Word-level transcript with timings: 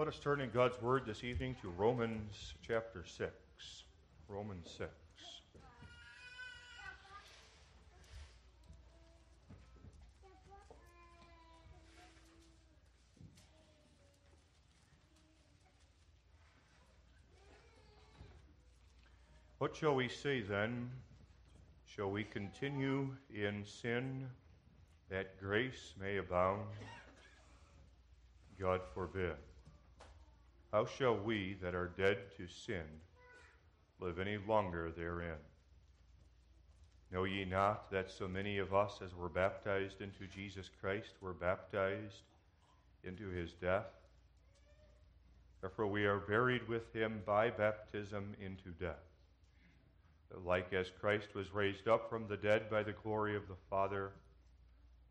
Let 0.00 0.08
us 0.08 0.18
turn 0.18 0.40
in 0.40 0.48
God's 0.48 0.80
Word 0.80 1.02
this 1.04 1.24
evening 1.24 1.56
to 1.60 1.68
Romans 1.68 2.54
chapter 2.66 3.04
6. 3.04 3.30
Romans 4.28 4.66
6. 4.78 4.90
What 19.58 19.76
shall 19.76 19.94
we 19.94 20.08
say 20.08 20.40
then? 20.40 20.90
Shall 21.84 22.10
we 22.10 22.24
continue 22.24 23.10
in 23.28 23.66
sin 23.66 24.30
that 25.10 25.38
grace 25.38 25.92
may 26.00 26.16
abound? 26.16 26.62
God 28.58 28.80
forbid. 28.94 29.34
How 30.72 30.86
shall 30.86 31.16
we 31.16 31.56
that 31.62 31.74
are 31.74 31.90
dead 31.96 32.18
to 32.36 32.46
sin 32.46 32.84
live 33.98 34.20
any 34.20 34.38
longer 34.38 34.92
therein? 34.96 35.38
Know 37.10 37.24
ye 37.24 37.44
not 37.44 37.90
that 37.90 38.08
so 38.08 38.28
many 38.28 38.58
of 38.58 38.72
us 38.72 39.00
as 39.04 39.12
were 39.12 39.28
baptized 39.28 40.00
into 40.00 40.28
Jesus 40.28 40.70
Christ 40.80 41.14
were 41.20 41.32
baptized 41.32 42.22
into 43.02 43.28
his 43.30 43.52
death? 43.54 43.86
Therefore 45.60 45.88
we 45.88 46.04
are 46.06 46.20
buried 46.20 46.68
with 46.68 46.94
him 46.94 47.22
by 47.26 47.50
baptism 47.50 48.36
into 48.40 48.70
death. 48.78 49.02
That 50.30 50.46
like 50.46 50.72
as 50.72 50.92
Christ 51.00 51.34
was 51.34 51.52
raised 51.52 51.88
up 51.88 52.08
from 52.08 52.28
the 52.28 52.36
dead 52.36 52.70
by 52.70 52.84
the 52.84 52.92
glory 52.92 53.34
of 53.34 53.48
the 53.48 53.56
Father, 53.68 54.12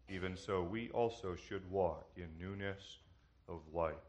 even 0.08 0.38
so 0.38 0.64
we 0.64 0.90
also 0.92 1.36
should 1.36 1.70
walk 1.70 2.08
in 2.16 2.30
newness 2.40 3.00
of 3.50 3.60
life. 3.74 4.09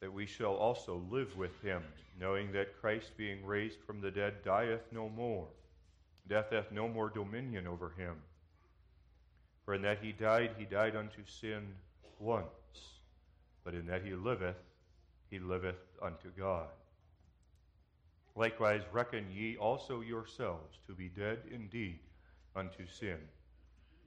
that 0.00 0.12
we 0.12 0.26
shall 0.26 0.54
also 0.54 1.02
live 1.10 1.36
with 1.36 1.60
him, 1.62 1.82
knowing 2.20 2.52
that 2.52 2.80
Christ, 2.80 3.16
being 3.16 3.44
raised 3.44 3.80
from 3.86 4.00
the 4.00 4.10
dead, 4.10 4.44
dieth 4.44 4.92
no 4.92 5.08
more. 5.08 5.48
Death 6.28 6.50
hath 6.50 6.70
no 6.70 6.88
more 6.88 7.08
dominion 7.08 7.66
over 7.66 7.92
him. 7.96 8.16
For 9.64 9.74
in 9.74 9.82
that 9.82 9.98
he 10.02 10.12
died, 10.12 10.50
he 10.56 10.64
died 10.64 10.94
unto 10.96 11.24
sin 11.26 11.66
once, 12.18 12.46
but 13.64 13.74
in 13.74 13.86
that 13.86 14.04
he 14.04 14.14
liveth, 14.14 14.56
he 15.30 15.38
liveth 15.38 15.76
unto 16.00 16.28
God. 16.36 16.68
Likewise, 18.34 18.82
reckon 18.92 19.26
ye 19.32 19.56
also 19.56 20.00
yourselves 20.00 20.78
to 20.86 20.94
be 20.94 21.08
dead 21.08 21.38
indeed 21.52 21.98
unto 22.54 22.86
sin, 22.86 23.18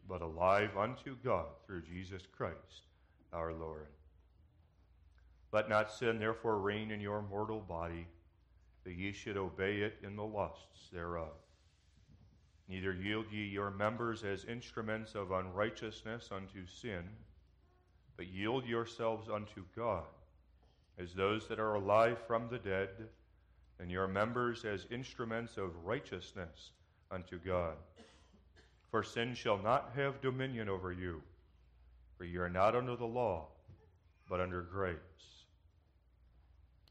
but 0.08 0.22
alive 0.22 0.78
unto 0.78 1.16
God 1.24 1.48
through 1.66 1.82
Jesus 1.82 2.24
Christ 2.36 2.86
our 3.34 3.54
Lord. 3.54 3.88
Let 5.52 5.70
not 5.70 5.92
sin 5.92 6.20
therefore 6.20 6.60
reign 6.60 6.92
in 6.92 7.02
your 7.02 7.22
mortal 7.22 7.60
body, 7.60 8.08
that 8.84 8.94
ye 8.94 9.12
should 9.12 9.38
obey 9.38 9.82
it 9.82 9.98
in 10.04 10.16
the 10.16 10.24
lusts 10.24 10.90
thereof. 10.92 11.34
Neither 12.68 12.94
yield 12.94 13.26
ye 13.32 13.46
your 13.46 13.70
members 13.70 14.24
as 14.24 14.46
instruments 14.46 15.14
of 15.14 15.32
unrighteousness 15.32 16.30
unto 16.32 16.66
sin, 16.66 17.04
but 18.16 18.28
yield 18.28 18.66
yourselves 18.66 19.30
unto 19.30 19.64
God 19.76 20.06
as 21.02 21.14
those 21.14 21.48
that 21.48 21.60
are 21.60 21.76
alive 21.76 22.18
from 22.28 22.48
the 22.50 22.60
dead, 22.60 22.90
and 23.80 23.90
your 23.90 24.08
members 24.08 24.66
as 24.66 24.86
instruments 24.92 25.58
of 25.58 25.72
righteousness 25.84 26.72
unto 27.10 27.40
God. 27.40 27.76
For 28.92 29.02
sin 29.02 29.34
shall 29.34 29.58
not 29.58 29.92
have 29.96 30.22
dominion 30.22 30.70
over 30.70 30.92
you, 30.92 31.22
for 32.18 32.26
ye 32.26 32.38
are 32.38 32.50
not 32.50 32.76
under 32.76 32.96
the 32.96 33.06
law, 33.06 33.48
but 34.30 34.40
under 34.40 34.62
grace. 34.62 34.98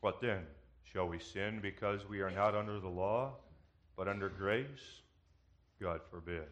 What 0.01 0.21
then? 0.21 0.47
Shall 0.85 1.09
we 1.09 1.19
sin 1.19 1.61
because 1.61 2.09
we 2.09 2.21
are 2.21 2.31
not 2.31 2.55
under 2.55 2.81
the 2.81 2.89
law, 2.89 3.35
but 3.97 4.09
under 4.09 4.29
grace? 4.29 5.03
God 5.81 6.01
forbid. 6.11 6.49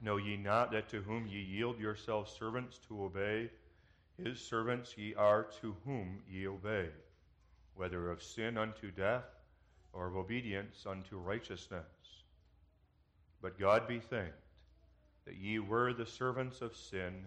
Know 0.00 0.16
ye 0.16 0.36
not 0.36 0.72
that 0.72 0.88
to 0.88 1.00
whom 1.00 1.26
ye 1.26 1.40
yield 1.40 1.78
yourselves 1.78 2.32
servants 2.32 2.78
to 2.88 3.04
obey, 3.04 3.50
his 4.22 4.40
servants 4.40 4.96
ye 4.98 5.14
are 5.14 5.44
to 5.60 5.76
whom 5.84 6.22
ye 6.28 6.48
obey, 6.48 6.88
whether 7.74 8.10
of 8.10 8.22
sin 8.22 8.58
unto 8.58 8.90
death 8.90 9.24
or 9.92 10.08
of 10.08 10.16
obedience 10.16 10.84
unto 10.86 11.18
righteousness? 11.18 11.84
But 13.40 13.58
God 13.58 13.86
be 13.86 14.00
thanked 14.00 14.34
that 15.24 15.36
ye 15.36 15.58
were 15.58 15.92
the 15.92 16.06
servants 16.06 16.60
of 16.62 16.74
sin 16.74 17.26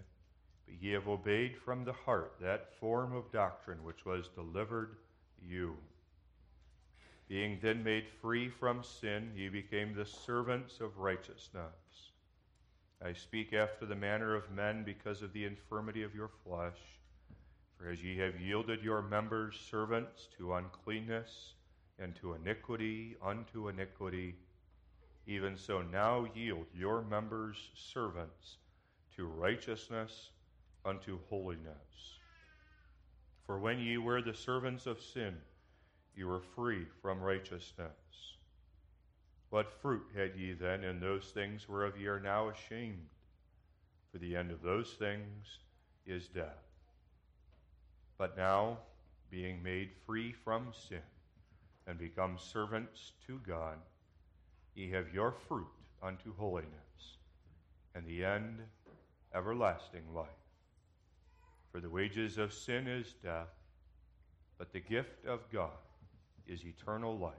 but 0.65 0.81
ye 0.81 0.91
have 0.91 1.07
obeyed 1.07 1.55
from 1.57 1.83
the 1.83 1.93
heart 1.93 2.33
that 2.41 2.73
form 2.79 3.13
of 3.13 3.31
doctrine 3.31 3.83
which 3.83 4.05
was 4.05 4.29
delivered 4.29 4.97
you. 5.41 5.77
Being 7.27 7.59
then 7.61 7.83
made 7.83 8.07
free 8.21 8.49
from 8.49 8.83
sin, 8.83 9.31
ye 9.35 9.49
became 9.49 9.93
the 9.93 10.05
servants 10.05 10.79
of 10.79 10.97
righteousness. 10.99 12.11
I 13.03 13.13
speak 13.13 13.53
after 13.53 13.85
the 13.85 13.95
manner 13.95 14.35
of 14.35 14.51
men 14.51 14.83
because 14.83 15.21
of 15.21 15.33
the 15.33 15.45
infirmity 15.45 16.03
of 16.03 16.15
your 16.15 16.29
flesh. 16.43 16.77
For 17.77 17.89
as 17.89 18.03
ye 18.03 18.17
have 18.17 18.39
yielded 18.39 18.83
your 18.83 19.01
members 19.01 19.59
servants 19.69 20.27
to 20.37 20.53
uncleanness 20.53 21.53
and 21.99 22.15
to 22.17 22.33
iniquity 22.33 23.15
unto 23.21 23.67
iniquity, 23.67 24.35
even 25.27 25.57
so 25.57 25.81
now 25.81 26.27
yield 26.33 26.67
your 26.73 27.01
members 27.01 27.69
servants 27.73 28.57
to 29.15 29.25
righteousness 29.25 30.29
unto 30.85 31.19
holiness. 31.29 32.19
For 33.45 33.59
when 33.59 33.79
ye 33.79 33.97
were 33.97 34.21
the 34.21 34.33
servants 34.33 34.85
of 34.85 35.01
sin, 35.01 35.35
you 36.15 36.27
were 36.27 36.41
free 36.55 36.85
from 37.01 37.21
righteousness. 37.21 37.91
What 39.49 39.81
fruit 39.81 40.05
had 40.15 40.35
ye 40.35 40.53
then 40.53 40.83
in 40.83 40.99
those 40.99 41.25
things 41.25 41.67
whereof 41.67 41.99
ye 41.99 42.07
are 42.07 42.19
now 42.19 42.49
ashamed? 42.49 43.07
For 44.11 44.17
the 44.17 44.35
end 44.35 44.51
of 44.51 44.61
those 44.61 44.91
things 44.93 45.59
is 46.05 46.27
death. 46.27 46.63
But 48.17 48.37
now, 48.37 48.79
being 49.29 49.61
made 49.61 49.91
free 50.05 50.31
from 50.31 50.71
sin 50.87 50.99
and 51.87 51.99
become 51.99 52.37
servants 52.37 53.11
to 53.27 53.39
God, 53.45 53.77
ye 54.73 54.89
have 54.91 55.13
your 55.13 55.33
fruit 55.47 55.67
unto 56.01 56.33
holiness, 56.35 57.17
and 57.93 58.05
the 58.05 58.23
end 58.23 58.59
everlasting 59.33 60.13
life. 60.13 60.44
For 61.75 61.81
the 61.81 61.89
wages 61.89 62.37
of 62.37 62.53
sin 62.53 62.87
is 62.87 63.15
death, 63.21 63.49
but 64.57 64.71
the 64.71 64.79
gift 64.79 65.25
of 65.25 65.41
God 65.51 65.75
is 66.47 66.63
eternal 66.63 67.17
life 67.17 67.33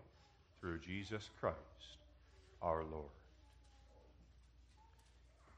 through 0.61 0.81
Jesus 0.81 1.31
Christ 1.41 1.57
our 2.61 2.85
Lord. 2.85 3.09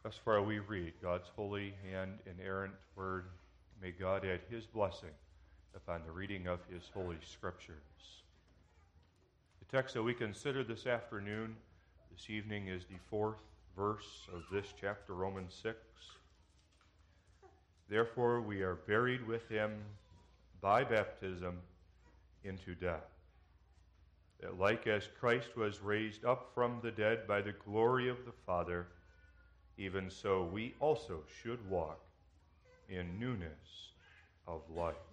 Thus 0.05 0.15
far 0.25 0.45
we 0.45 0.61
read 0.61 0.93
God's 1.03 1.27
holy 1.35 1.75
and 1.93 2.21
inerrant 2.25 2.75
word. 2.95 3.25
May 3.83 3.91
God 3.91 4.25
add 4.25 4.43
his 4.49 4.65
blessing 4.67 5.11
upon 5.75 6.03
the 6.07 6.13
reading 6.13 6.47
of 6.47 6.61
his 6.73 6.85
holy 6.95 7.19
scriptures. 7.29 7.75
The 9.59 9.77
text 9.77 9.95
that 9.95 10.05
we 10.05 10.15
consider 10.15 10.63
this 10.63 10.87
afternoon, 10.87 11.57
this 12.17 12.31
evening, 12.31 12.69
is 12.69 12.85
the 12.85 13.01
fourth 13.11 13.43
verse 13.77 14.29
of 14.33 14.45
this 14.53 14.73
chapter, 14.81 15.15
Romans 15.15 15.59
6. 15.65 15.79
Therefore, 17.89 18.41
we 18.41 18.63
are 18.63 18.75
buried 18.75 19.27
with 19.27 19.49
him 19.49 19.79
by 20.61 20.85
baptism 20.85 21.59
into 22.45 22.75
death. 22.75 23.07
That, 24.41 24.59
like 24.59 24.87
as 24.87 25.09
Christ 25.19 25.57
was 25.57 25.81
raised 25.81 26.25
up 26.25 26.51
from 26.55 26.81
the 26.83 26.91
dead 26.91 27.27
by 27.27 27.41
the 27.41 27.55
glory 27.65 28.09
of 28.09 28.25
the 28.25 28.33
Father, 28.47 28.87
even 29.77 30.11
so 30.11 30.45
we 30.45 30.75
also 30.81 31.23
should 31.43 31.69
walk 31.69 32.01
in 32.89 33.19
newness 33.19 33.93
of 34.47 34.61
life. 34.71 35.08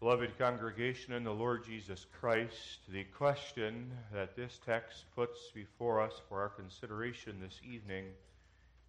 Beloved 0.00 0.38
congregation 0.38 1.12
in 1.12 1.24
the 1.24 1.34
Lord 1.34 1.64
Jesus 1.64 2.06
Christ, 2.20 2.78
the 2.88 3.02
question 3.02 3.90
that 4.12 4.36
this 4.36 4.60
text 4.64 5.06
puts 5.16 5.50
before 5.52 6.00
us 6.00 6.12
for 6.28 6.40
our 6.40 6.50
consideration 6.50 7.40
this 7.40 7.60
evening 7.68 8.04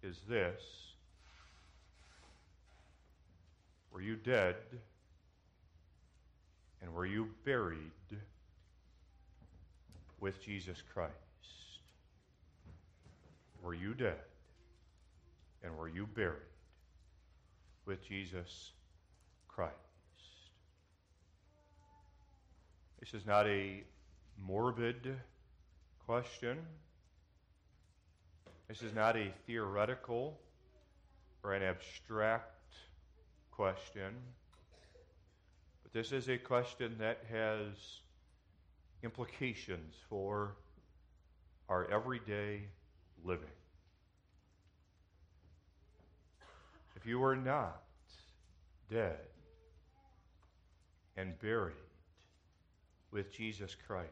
is 0.04 0.20
this 0.28 0.62
Were 3.92 4.00
you 4.00 4.14
dead? 4.14 4.54
And 6.80 6.94
were 6.94 7.06
you 7.06 7.28
buried 7.44 7.90
with 10.20 10.40
Jesus 10.40 10.80
Christ? 10.94 11.12
Were 13.62 13.74
you 13.74 13.94
dead? 13.94 14.14
And 15.64 15.76
were 15.76 15.88
you 15.88 16.06
buried 16.06 16.36
with 17.84 18.02
Jesus 18.06 18.70
Christ? 19.48 19.89
This 23.00 23.14
is 23.14 23.24
not 23.24 23.46
a 23.46 23.82
morbid 24.38 25.16
question. 26.04 26.58
This 28.68 28.82
is 28.82 28.94
not 28.94 29.16
a 29.16 29.32
theoretical 29.46 30.38
or 31.42 31.54
an 31.54 31.62
abstract 31.62 32.74
question. 33.50 34.12
But 35.82 35.94
this 35.94 36.12
is 36.12 36.28
a 36.28 36.36
question 36.36 36.96
that 36.98 37.24
has 37.32 37.74
implications 39.02 39.94
for 40.10 40.56
our 41.70 41.90
everyday 41.90 42.64
living. 43.24 43.48
If 46.96 47.06
you 47.06 47.18
were 47.18 47.36
not 47.36 47.80
dead 48.90 49.20
and 51.16 51.38
buried 51.40 51.76
with 53.10 53.32
Jesus 53.32 53.76
Christ, 53.86 54.10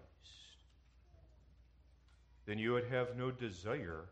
then 2.46 2.58
you 2.58 2.72
would 2.72 2.86
have 2.90 3.16
no 3.16 3.30
desire 3.30 4.06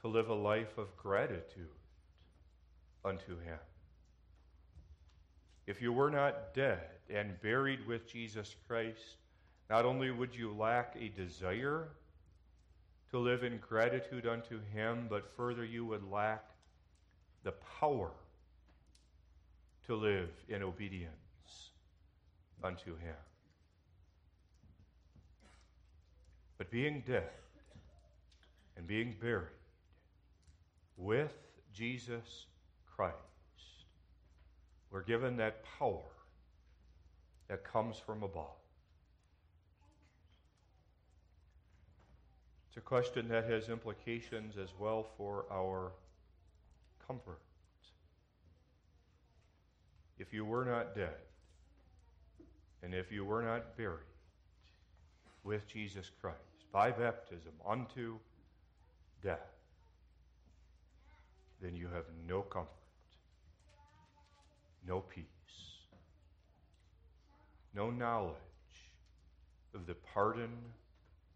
to 0.00 0.08
live 0.08 0.28
a 0.28 0.34
life 0.34 0.78
of 0.78 0.96
gratitude 0.96 1.68
unto 3.04 3.38
Him. 3.40 3.58
If 5.66 5.82
you 5.82 5.92
were 5.92 6.10
not 6.10 6.54
dead 6.54 6.88
and 7.10 7.40
buried 7.42 7.86
with 7.86 8.10
Jesus 8.10 8.54
Christ, 8.66 9.16
not 9.68 9.84
only 9.84 10.10
would 10.10 10.34
you 10.34 10.54
lack 10.54 10.96
a 10.98 11.08
desire 11.08 11.88
to 13.10 13.18
live 13.18 13.42
in 13.44 13.58
gratitude 13.58 14.26
unto 14.26 14.60
Him, 14.72 15.06
but 15.10 15.34
further 15.36 15.64
you 15.64 15.84
would 15.84 16.08
lack 16.10 16.44
the 17.44 17.52
power 17.80 18.10
to 19.86 19.94
live 19.94 20.30
in 20.48 20.62
obedience 20.62 21.27
unto 22.62 22.96
Him. 22.96 23.14
But 26.58 26.70
being 26.70 27.02
dead 27.06 27.30
and 28.76 28.86
being 28.86 29.14
buried 29.20 29.46
with 30.96 31.34
Jesus 31.72 32.46
Christ, 32.86 33.14
we're 34.90 35.04
given 35.04 35.36
that 35.36 35.64
power 35.78 36.02
that 37.48 37.64
comes 37.64 37.96
from 37.96 38.22
above. 38.22 38.56
It's 42.68 42.76
a 42.76 42.80
question 42.80 43.28
that 43.28 43.44
has 43.44 43.68
implications 43.68 44.56
as 44.56 44.70
well 44.78 45.06
for 45.16 45.44
our 45.50 45.92
comfort. 47.06 47.40
If 50.18 50.32
you 50.32 50.44
were 50.44 50.64
not 50.64 50.94
dead, 50.94 51.14
and 52.82 52.94
if 52.94 53.10
you 53.10 53.24
were 53.24 53.42
not 53.42 53.76
buried 53.76 54.04
with 55.44 55.66
Jesus 55.66 56.10
Christ 56.20 56.36
by 56.72 56.90
baptism 56.90 57.52
unto 57.66 58.18
death, 59.22 59.38
then 61.60 61.74
you 61.74 61.88
have 61.88 62.04
no 62.28 62.42
comfort, 62.42 62.68
no 64.86 65.00
peace, 65.00 65.24
no 67.74 67.90
knowledge 67.90 68.34
of 69.74 69.86
the 69.86 69.94
pardon 69.94 70.50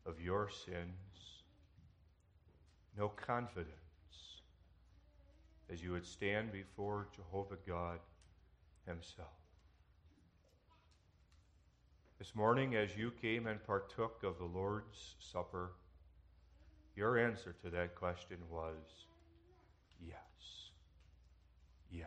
of 0.06 0.20
your 0.20 0.48
sins, 0.48 1.42
no 2.96 3.08
confidence 3.08 3.68
as 5.72 5.82
you 5.82 5.92
would 5.92 6.06
stand 6.06 6.52
before 6.52 7.08
Jehovah 7.16 7.56
God 7.66 7.98
Himself. 8.86 9.41
This 12.22 12.36
morning, 12.36 12.76
as 12.76 12.96
you 12.96 13.10
came 13.20 13.48
and 13.48 13.58
partook 13.66 14.22
of 14.22 14.38
the 14.38 14.44
Lord's 14.44 15.16
Supper, 15.18 15.72
your 16.94 17.18
answer 17.18 17.52
to 17.64 17.70
that 17.70 17.96
question 17.96 18.36
was 18.48 18.76
yes. 20.00 20.70
Yes. 21.90 22.06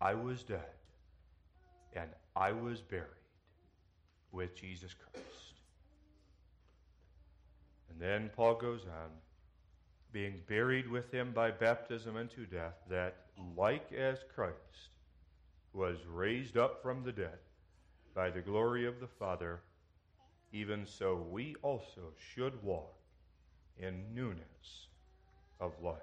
I 0.00 0.14
was 0.14 0.42
dead 0.42 0.72
and 1.94 2.08
I 2.34 2.52
was 2.52 2.80
buried 2.80 3.04
with 4.32 4.56
Jesus 4.56 4.94
Christ. 4.94 5.52
And 7.90 8.00
then 8.00 8.30
Paul 8.34 8.54
goes 8.54 8.84
on 8.84 9.10
being 10.12 10.40
buried 10.48 10.90
with 10.90 11.12
him 11.12 11.32
by 11.34 11.50
baptism 11.50 12.16
into 12.16 12.46
death, 12.46 12.76
that 12.88 13.16
like 13.54 13.92
as 13.92 14.20
Christ 14.34 14.56
was 15.74 15.98
raised 16.10 16.56
up 16.56 16.82
from 16.82 17.04
the 17.04 17.12
dead 17.12 17.36
by 18.16 18.30
the 18.30 18.40
glory 18.40 18.86
of 18.86 18.98
the 18.98 19.06
Father, 19.06 19.60
even 20.50 20.86
so 20.86 21.26
we 21.30 21.54
also 21.60 22.14
should 22.16 22.60
walk 22.64 22.96
in 23.78 24.02
newness 24.14 24.88
of 25.60 25.72
life. 25.82 26.00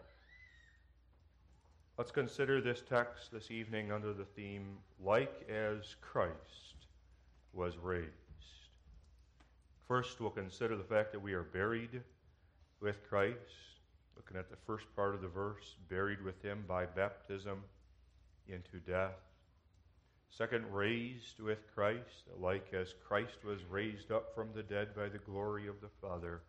Let's 1.98 2.12
consider 2.12 2.62
this 2.62 2.84
text 2.88 3.32
this 3.32 3.50
evening 3.50 3.92
under 3.92 4.14
the 4.14 4.26
theme, 4.26 4.78
like 5.04 5.50
as 5.50 5.96
Christ 6.02 6.86
was 7.52 7.78
raised. 7.78 8.10
First, 9.88 10.22
we'll 10.22 10.30
consider 10.30 10.78
the 10.78 10.84
fact 10.84 11.14
that 11.14 11.20
we 11.20 11.34
are 11.34 11.44
buried 11.44 12.02
with 12.80 13.08
Christ. 13.10 13.38
Looking 14.16 14.38
at 14.38 14.52
the 14.52 14.58
first 14.68 14.86
part 14.96 15.16
of 15.16 15.22
the 15.22 15.28
verse, 15.28 15.78
buried 15.90 16.24
with 16.24 16.40
him 16.44 16.64
by 16.68 16.86
baptism 16.86 17.64
into 18.48 18.78
death. 18.86 19.33
Second, 20.36 20.66
raised 20.74 21.40
with 21.40 21.60
Christ, 21.76 22.28
like 22.40 22.74
as 22.74 22.96
Christ 23.08 23.44
was 23.46 23.60
raised 23.70 24.12
up 24.12 24.34
from 24.34 24.50
the 24.56 24.64
dead 24.64 24.96
by 24.96 25.08
the 25.08 25.20
glory 25.20 25.68
of 25.68 25.80
the 25.80 25.90
Father. 26.02 26.42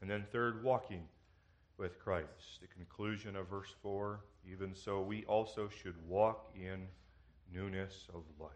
And 0.00 0.10
then 0.10 0.24
third, 0.32 0.64
walking 0.64 1.02
with 1.76 1.98
Christ. 1.98 2.60
The 2.62 2.66
conclusion 2.68 3.36
of 3.36 3.48
verse 3.48 3.74
4 3.82 4.20
even 4.50 4.74
so, 4.74 5.00
we 5.00 5.24
also 5.24 5.68
should 5.68 5.94
walk 6.08 6.50
in 6.54 6.86
newness 7.52 8.06
of 8.14 8.22
life. 8.38 8.50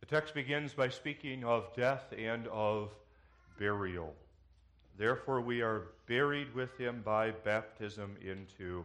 The 0.00 0.06
text 0.06 0.34
begins 0.34 0.72
by 0.72 0.88
speaking 0.88 1.44
of 1.44 1.74
death 1.74 2.12
and 2.16 2.46
of 2.48 2.90
burial. 3.58 4.14
Therefore, 4.96 5.40
we 5.40 5.62
are 5.62 5.88
buried 6.06 6.54
with 6.54 6.76
him 6.78 7.02
by 7.04 7.30
baptism 7.30 8.16
into 8.22 8.84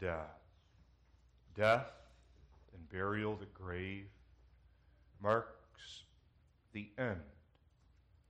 death. 0.00 0.37
Death 1.58 1.90
and 2.72 2.88
burial, 2.88 3.34
the 3.34 3.46
grave, 3.46 4.06
marks 5.20 6.04
the 6.72 6.88
end 6.96 7.20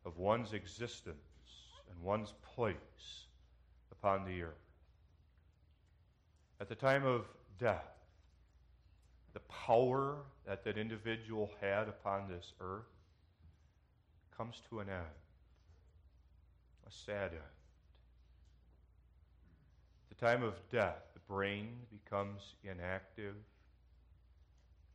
of 0.07 0.17
one's 0.17 0.55
existence 0.55 1.15
and 1.91 2.03
one's 2.03 2.33
place 2.55 3.27
upon 3.93 4.25
the 4.25 4.43
earth. 4.43 4.55
At 6.59 6.71
the 6.71 6.75
time 6.75 7.05
of 7.05 7.27
death, 7.59 7.99
the 9.35 9.41
power 9.41 10.17
that 10.47 10.65
that 10.65 10.79
individual 10.79 11.51
had 11.61 11.87
upon 11.87 12.31
this 12.31 12.55
earth 12.63 12.89
comes 14.35 14.63
to 14.71 14.81
an 14.81 14.89
end 14.89 15.05
a 16.87 16.91
sad 16.91 17.33
end. 17.33 17.43
At 20.11 20.19
the 20.19 20.27
time 20.27 20.43
of 20.43 20.55
death, 20.71 21.03
brain 21.29 21.69
becomes 21.91 22.55
inactive, 22.65 23.35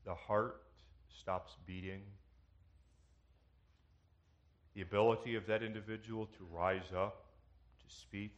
the 0.06 0.16
heart 0.16 0.62
stops 1.10 1.56
beating, 1.66 2.02
the 4.74 4.82
ability 4.82 5.36
of 5.36 5.46
that 5.48 5.62
individual 5.62 6.26
to 6.26 6.48
rise 6.52 6.92
up, 6.96 7.26
to 7.88 7.96
speak, 7.96 8.36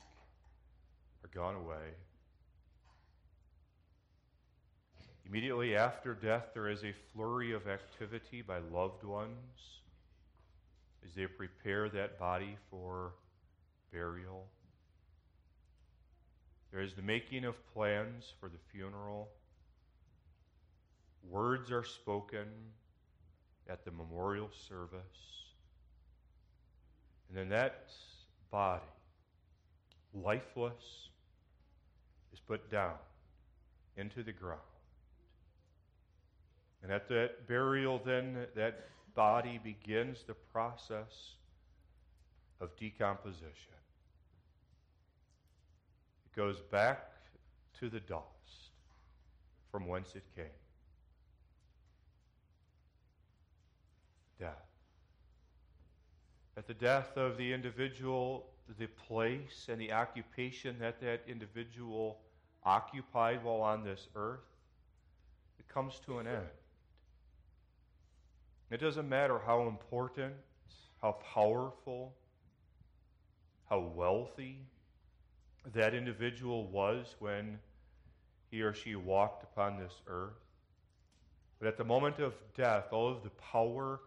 are 1.24 1.30
gone 1.34 1.56
away. 1.56 1.94
Immediately 5.28 5.76
after 5.76 6.14
death, 6.14 6.50
there 6.54 6.70
is 6.70 6.84
a 6.84 6.94
flurry 7.14 7.54
of 7.54 7.68
activity 7.68 8.42
by 8.42 8.60
loved 8.60 9.04
ones 9.04 9.82
as 11.04 11.16
they 11.16 11.26
prepare 11.26 11.90
that 11.90 12.20
body 12.20 12.58
for 12.70 13.14
burial. 13.92 14.46
There 16.76 16.84
is 16.84 16.94
the 16.94 17.02
making 17.02 17.46
of 17.46 17.56
plans 17.74 18.34
for 18.38 18.50
the 18.50 18.58
funeral. 18.74 19.30
words 21.24 21.72
are 21.72 21.86
spoken 21.86 22.48
at 23.70 23.86
the 23.86 23.92
memorial 23.92 24.50
service. 24.68 25.00
And 27.30 27.38
then 27.38 27.48
that 27.48 27.92
body, 28.52 28.84
lifeless, 30.14 31.08
is 32.34 32.42
put 32.42 32.70
down 32.70 32.96
into 33.96 34.22
the 34.22 34.34
ground. 34.34 34.60
And 36.84 36.92
at 36.92 37.08
that 37.08 37.48
burial, 37.48 38.02
then, 38.06 38.48
that 38.54 38.90
body 39.16 39.62
begins 39.64 40.24
the 40.28 40.36
process 40.52 41.36
of 42.60 42.76
decomposition. 42.76 43.75
Goes 46.36 46.60
back 46.60 47.12
to 47.80 47.90
the 47.90 48.00
dust 48.00 48.26
from 49.72 49.88
whence 49.88 50.16
it 50.16 50.24
came. 50.36 50.46
Death. 54.40 54.52
At 56.58 56.68
the 56.68 56.74
death 56.74 57.16
of 57.16 57.38
the 57.38 57.54
individual, 57.54 58.48
the 58.78 58.88
place 58.88 59.68
and 59.70 59.80
the 59.80 59.92
occupation 59.92 60.78
that 60.80 61.00
that 61.02 61.22
individual 61.28 62.20
occupied 62.64 63.44
while 63.44 63.62
on 63.62 63.84
this 63.84 64.08
earth, 64.16 64.40
it 65.60 65.68
comes 65.68 66.02
to 66.06 66.20
an 66.20 66.28
end. 66.28 66.48
It 68.72 68.82
doesn't 68.82 69.08
matter 69.08 69.40
how 69.46 69.68
important, 69.68 70.34
how 71.02 71.14
powerful, 71.34 72.14
how 73.70 73.80
wealthy 73.80 74.60
that 75.74 75.94
individual 75.94 76.68
was 76.68 77.16
when 77.20 77.60
he 78.52 78.62
or 78.62 78.74
she 78.74 78.96
walked 78.96 79.44
upon 79.44 79.78
this 79.78 79.94
earth. 80.08 80.34
But 81.60 81.68
at 81.68 81.78
the 81.78 81.84
moment 81.84 82.20
of 82.20 82.34
death, 82.56 82.86
all 82.92 83.10
of 83.10 83.24
the 83.24 83.30
power 83.30 84.02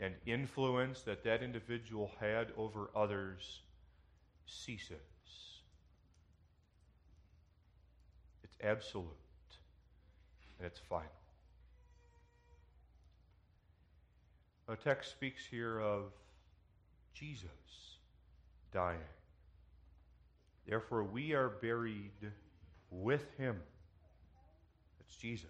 and 0.00 0.14
influence 0.26 1.02
that 1.02 1.24
that 1.24 1.42
individual 1.42 2.10
had 2.20 2.48
over 2.56 2.90
others 2.94 3.62
ceases. 4.46 4.96
It's 8.44 8.56
absolute 8.62 9.06
and 10.58 10.66
it's 10.66 10.78
final. 10.78 11.10
The 14.68 14.76
text 14.76 15.12
speaks 15.12 15.46
here 15.46 15.80
of 15.80 16.12
Jesus 17.14 17.48
dying. 18.72 18.98
Therefore, 20.66 21.04
we 21.04 21.32
are 21.32 21.48
buried 21.48 22.32
with 22.90 23.26
him. 23.38 23.60
It's 25.00 25.16
Jesus. 25.16 25.46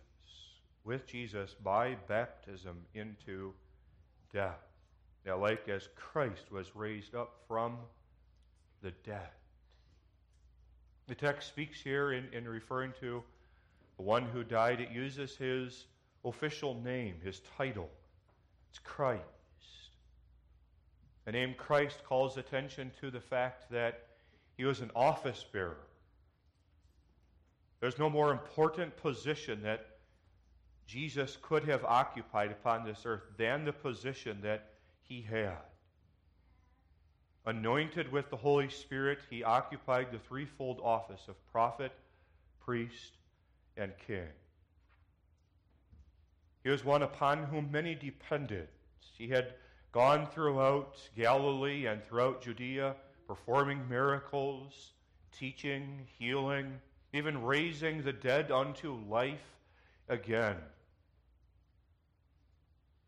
With 0.84 1.06
Jesus 1.06 1.54
by 1.62 1.96
baptism 2.06 2.76
into 2.94 3.52
death. 4.32 4.60
Now, 5.24 5.38
like 5.38 5.68
as 5.68 5.88
Christ 5.96 6.52
was 6.52 6.76
raised 6.76 7.14
up 7.14 7.40
from 7.48 7.76
the 8.82 8.92
dead. 9.04 9.30
The 11.08 11.14
text 11.14 11.48
speaks 11.48 11.80
here 11.80 12.12
in, 12.12 12.26
in 12.32 12.48
referring 12.48 12.92
to 13.00 13.22
the 13.96 14.02
one 14.02 14.24
who 14.24 14.44
died. 14.44 14.80
It 14.80 14.90
uses 14.90 15.36
his 15.36 15.86
official 16.24 16.80
name, 16.82 17.16
his 17.24 17.40
title. 17.56 17.88
It's 18.70 18.78
Christ. 18.80 19.22
The 21.24 21.32
name 21.32 21.54
Christ 21.56 22.02
calls 22.04 22.36
attention 22.36 22.92
to 23.00 23.10
the 23.10 23.20
fact 23.20 23.70
that 23.70 24.05
he 24.56 24.64
was 24.64 24.80
an 24.80 24.90
office 24.96 25.44
bearer. 25.52 25.76
There's 27.80 27.98
no 27.98 28.08
more 28.08 28.32
important 28.32 28.96
position 28.96 29.62
that 29.62 29.86
Jesus 30.86 31.36
could 31.42 31.64
have 31.64 31.84
occupied 31.84 32.52
upon 32.52 32.84
this 32.84 33.02
earth 33.04 33.24
than 33.36 33.64
the 33.64 33.72
position 33.72 34.38
that 34.42 34.70
he 35.02 35.20
had. 35.20 35.58
Anointed 37.44 38.10
with 38.10 38.30
the 38.30 38.36
Holy 38.36 38.68
Spirit, 38.68 39.18
he 39.30 39.44
occupied 39.44 40.08
the 40.10 40.18
threefold 40.18 40.80
office 40.82 41.22
of 41.28 41.52
prophet, 41.52 41.92
priest, 42.64 43.18
and 43.76 43.92
king. 44.06 44.28
He 46.64 46.70
was 46.70 46.84
one 46.84 47.02
upon 47.02 47.44
whom 47.44 47.70
many 47.70 47.94
depended. 47.94 48.68
He 49.16 49.28
had 49.28 49.54
gone 49.92 50.26
throughout 50.26 50.96
Galilee 51.16 51.86
and 51.86 52.04
throughout 52.04 52.42
Judea, 52.42 52.96
performing 53.26 53.88
miracles, 53.88 54.92
teaching, 55.38 56.06
healing, 56.18 56.80
even 57.12 57.42
raising 57.42 58.02
the 58.02 58.12
dead 58.12 58.50
unto 58.50 58.94
life 59.08 59.44
again. 60.08 60.56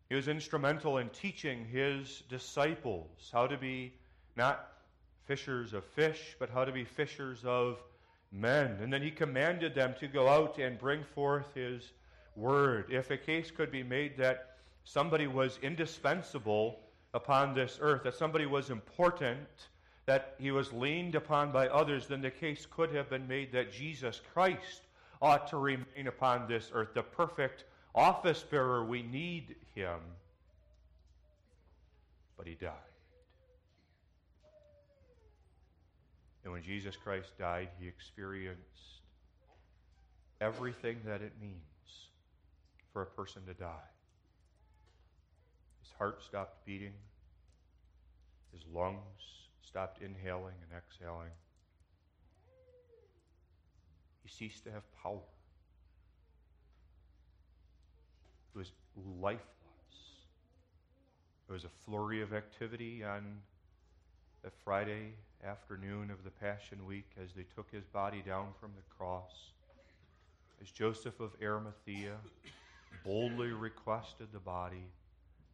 He 0.08 0.14
was 0.14 0.28
instrumental 0.28 0.98
in 0.98 1.10
teaching 1.10 1.66
his 1.66 2.22
disciples 2.28 3.30
how 3.32 3.46
to 3.46 3.58
be 3.58 3.92
not 4.36 4.66
fishers 5.26 5.74
of 5.74 5.84
fish, 5.84 6.36
but 6.38 6.48
how 6.48 6.64
to 6.64 6.72
be 6.72 6.84
fishers 6.84 7.44
of 7.44 7.78
men. 8.32 8.78
And 8.80 8.90
then 8.92 9.02
he 9.02 9.10
commanded 9.10 9.74
them 9.74 9.94
to 10.00 10.08
go 10.08 10.26
out 10.26 10.58
and 10.58 10.78
bring 10.78 11.04
forth 11.14 11.54
his 11.54 11.92
word. 12.34 12.86
If 12.90 13.10
a 13.10 13.18
case 13.18 13.50
could 13.50 13.70
be 13.70 13.82
made 13.82 14.16
that 14.16 14.56
somebody 14.84 15.26
was 15.26 15.58
indispensable 15.62 16.80
upon 17.12 17.52
this 17.52 17.78
earth, 17.82 18.04
that 18.04 18.14
somebody 18.14 18.46
was 18.46 18.70
important, 18.70 19.46
that 20.08 20.36
he 20.38 20.50
was 20.50 20.72
leaned 20.72 21.14
upon 21.14 21.52
by 21.52 21.68
others, 21.68 22.06
then 22.06 22.22
the 22.22 22.30
case 22.30 22.66
could 22.70 22.94
have 22.94 23.10
been 23.10 23.28
made 23.28 23.52
that 23.52 23.70
Jesus 23.70 24.22
Christ 24.32 24.80
ought 25.20 25.46
to 25.48 25.58
remain 25.58 26.06
upon 26.06 26.48
this 26.48 26.70
earth, 26.72 26.94
the 26.94 27.02
perfect 27.02 27.64
office 27.94 28.42
bearer. 28.42 28.82
We 28.82 29.02
need 29.02 29.56
him. 29.74 29.98
But 32.38 32.46
he 32.46 32.54
died. 32.54 32.72
And 36.42 36.54
when 36.54 36.62
Jesus 36.62 36.96
Christ 36.96 37.36
died, 37.38 37.68
he 37.78 37.86
experienced 37.86 39.02
everything 40.40 41.00
that 41.04 41.20
it 41.20 41.32
means 41.38 42.08
for 42.94 43.02
a 43.02 43.06
person 43.06 43.42
to 43.44 43.52
die. 43.52 43.90
His 45.82 45.92
heart 45.98 46.22
stopped 46.22 46.64
beating, 46.64 46.94
his 48.54 48.62
lungs 48.72 49.28
stopped 49.68 50.00
inhaling 50.00 50.54
and 50.62 50.80
exhaling. 50.80 51.30
He 54.22 54.28
ceased 54.30 54.64
to 54.64 54.72
have 54.72 54.82
power. 55.02 55.20
It 58.54 58.58
was 58.58 58.72
lifeless. 59.20 59.44
It 61.48 61.52
was 61.52 61.64
a 61.64 61.68
flurry 61.84 62.22
of 62.22 62.32
activity 62.32 63.04
on 63.04 63.40
that 64.42 64.54
Friday 64.64 65.12
afternoon 65.44 66.10
of 66.10 66.24
the 66.24 66.30
Passion 66.30 66.86
Week 66.86 67.10
as 67.22 67.34
they 67.34 67.44
took 67.54 67.70
his 67.70 67.84
body 67.84 68.22
down 68.26 68.48
from 68.58 68.70
the 68.74 68.82
cross. 68.96 69.50
As 70.62 70.70
Joseph 70.70 71.20
of 71.20 71.32
Arimathea 71.42 72.16
boldly 73.04 73.52
requested 73.52 74.28
the 74.32 74.40
body 74.40 74.86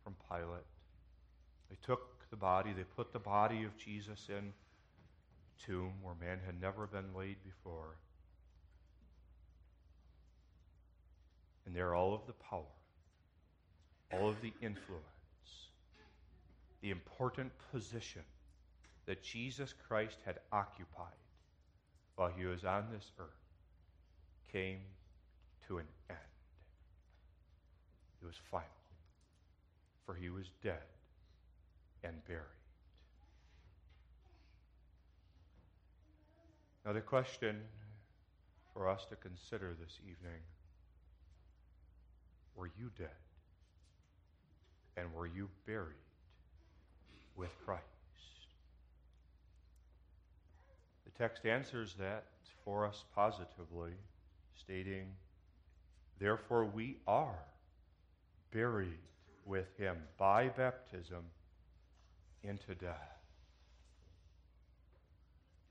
from 0.04 0.14
Pilate, 0.30 0.64
they 1.68 1.76
took 1.82 2.13
the 2.34 2.40
body, 2.40 2.72
they 2.76 2.82
put 2.82 3.12
the 3.12 3.18
body 3.20 3.62
of 3.62 3.76
Jesus 3.76 4.26
in 4.28 4.52
a 4.52 5.64
tomb 5.64 5.92
where 6.02 6.16
man 6.20 6.40
had 6.44 6.60
never 6.60 6.84
been 6.88 7.14
laid 7.16 7.36
before. 7.44 7.94
And 11.64 11.76
there 11.76 11.94
all 11.94 12.12
of 12.12 12.26
the 12.26 12.32
power, 12.32 12.74
all 14.12 14.28
of 14.28 14.40
the 14.42 14.52
influence, 14.60 15.68
the 16.82 16.90
important 16.90 17.52
position 17.70 18.22
that 19.06 19.22
Jesus 19.22 19.72
Christ 19.86 20.16
had 20.26 20.40
occupied 20.50 21.22
while 22.16 22.32
he 22.36 22.46
was 22.46 22.64
on 22.64 22.86
this 22.92 23.12
earth 23.20 23.28
came 24.50 24.80
to 25.68 25.78
an 25.78 25.86
end. 26.10 26.18
It 28.20 28.26
was 28.26 28.36
final, 28.50 28.66
for 30.04 30.14
he 30.14 30.30
was 30.30 30.50
dead 30.60 30.82
and 32.04 32.24
buried. 32.26 32.42
Now, 36.84 36.92
the 36.92 37.00
question 37.00 37.62
for 38.74 38.88
us 38.88 39.06
to 39.08 39.16
consider 39.16 39.74
this 39.80 39.98
evening 40.02 40.40
were 42.54 42.66
you 42.78 42.90
dead? 42.96 43.08
And 44.96 45.12
were 45.12 45.26
you 45.26 45.48
buried 45.66 45.96
with 47.36 47.50
Christ? 47.64 47.82
The 51.04 51.10
text 51.18 51.46
answers 51.46 51.94
that 51.98 52.24
for 52.64 52.86
us 52.86 53.04
positively, 53.14 53.92
stating, 54.56 55.06
Therefore, 56.18 56.64
we 56.64 56.98
are 57.06 57.38
buried 58.52 58.98
with 59.44 59.76
him 59.76 59.96
by 60.16 60.48
baptism 60.48 61.24
into 62.44 62.74
death. 62.74 63.18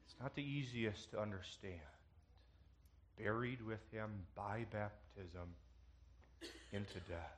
It's 0.05 0.15
not 0.21 0.35
the 0.35 0.43
easiest 0.43 1.11
to 1.11 1.19
understand. 1.19 1.79
Buried 3.17 3.61
with 3.65 3.79
him 3.91 4.09
by 4.35 4.65
baptism 4.71 5.47
into 6.71 6.99
death. 7.07 7.37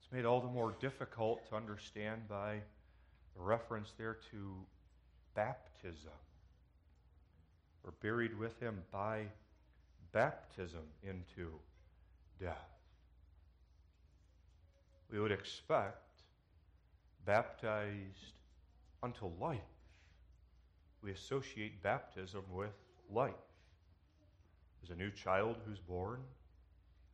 It's 0.00 0.12
made 0.12 0.24
all 0.24 0.40
the 0.40 0.48
more 0.48 0.74
difficult 0.80 1.48
to 1.50 1.56
understand 1.56 2.28
by 2.28 2.60
the 3.36 3.42
reference 3.42 3.92
there 3.98 4.18
to 4.30 4.54
baptism. 5.34 6.12
We're 7.82 7.90
buried 8.00 8.38
with 8.38 8.58
him 8.60 8.82
by 8.92 9.24
baptism 10.12 10.82
into 11.02 11.50
death. 12.40 12.54
We 15.10 15.20
would 15.20 15.32
expect 15.32 16.13
baptized 17.24 18.32
unto 19.02 19.30
life. 19.40 19.60
We 21.02 21.12
associate 21.12 21.82
baptism 21.82 22.42
with 22.50 22.74
life. 23.10 23.32
There's 24.80 24.96
a 24.96 25.02
new 25.02 25.10
child 25.10 25.56
who's 25.66 25.78
born, 25.78 26.20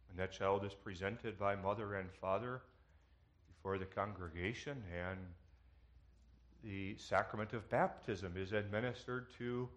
and 0.09 0.19
that 0.19 0.33
child 0.33 0.65
is 0.65 0.75
presented 0.75 1.39
by 1.39 1.57
mother 1.57 1.95
and 1.95 2.11
father 2.13 2.63
before 3.57 3.79
the 3.79 3.85
congregation, 3.85 4.83
and 4.93 5.19
the 6.63 6.97
sacrament 6.99 7.53
of 7.53 7.69
baptism 7.71 8.35
is 8.37 8.53
administered 8.53 9.27
to 9.39 9.69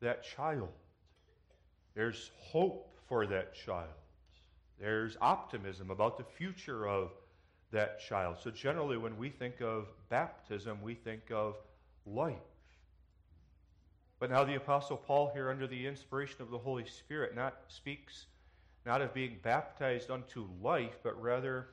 that 0.00 0.22
child. 0.22 0.68
There's 1.94 2.30
hope 2.38 2.94
for 3.08 3.26
that 3.26 3.54
child. 3.54 3.88
There's 4.78 5.16
optimism 5.20 5.90
about 5.90 6.18
the 6.18 6.24
future 6.24 6.86
of 6.86 7.12
that 7.76 8.00
child. 8.00 8.38
So, 8.42 8.50
generally, 8.50 8.96
when 8.96 9.16
we 9.18 9.28
think 9.28 9.60
of 9.60 9.86
baptism, 10.08 10.80
we 10.82 10.94
think 10.94 11.30
of 11.30 11.56
life. 12.06 12.36
But 14.18 14.30
now 14.30 14.44
the 14.44 14.54
Apostle 14.54 14.96
Paul, 14.96 15.30
here 15.34 15.50
under 15.50 15.66
the 15.66 15.86
inspiration 15.86 16.40
of 16.40 16.50
the 16.50 16.58
Holy 16.58 16.86
Spirit, 16.86 17.36
not 17.36 17.54
speaks 17.68 18.26
not 18.86 19.02
of 19.02 19.12
being 19.12 19.36
baptized 19.42 20.10
unto 20.10 20.46
life, 20.62 20.96
but 21.02 21.20
rather 21.20 21.66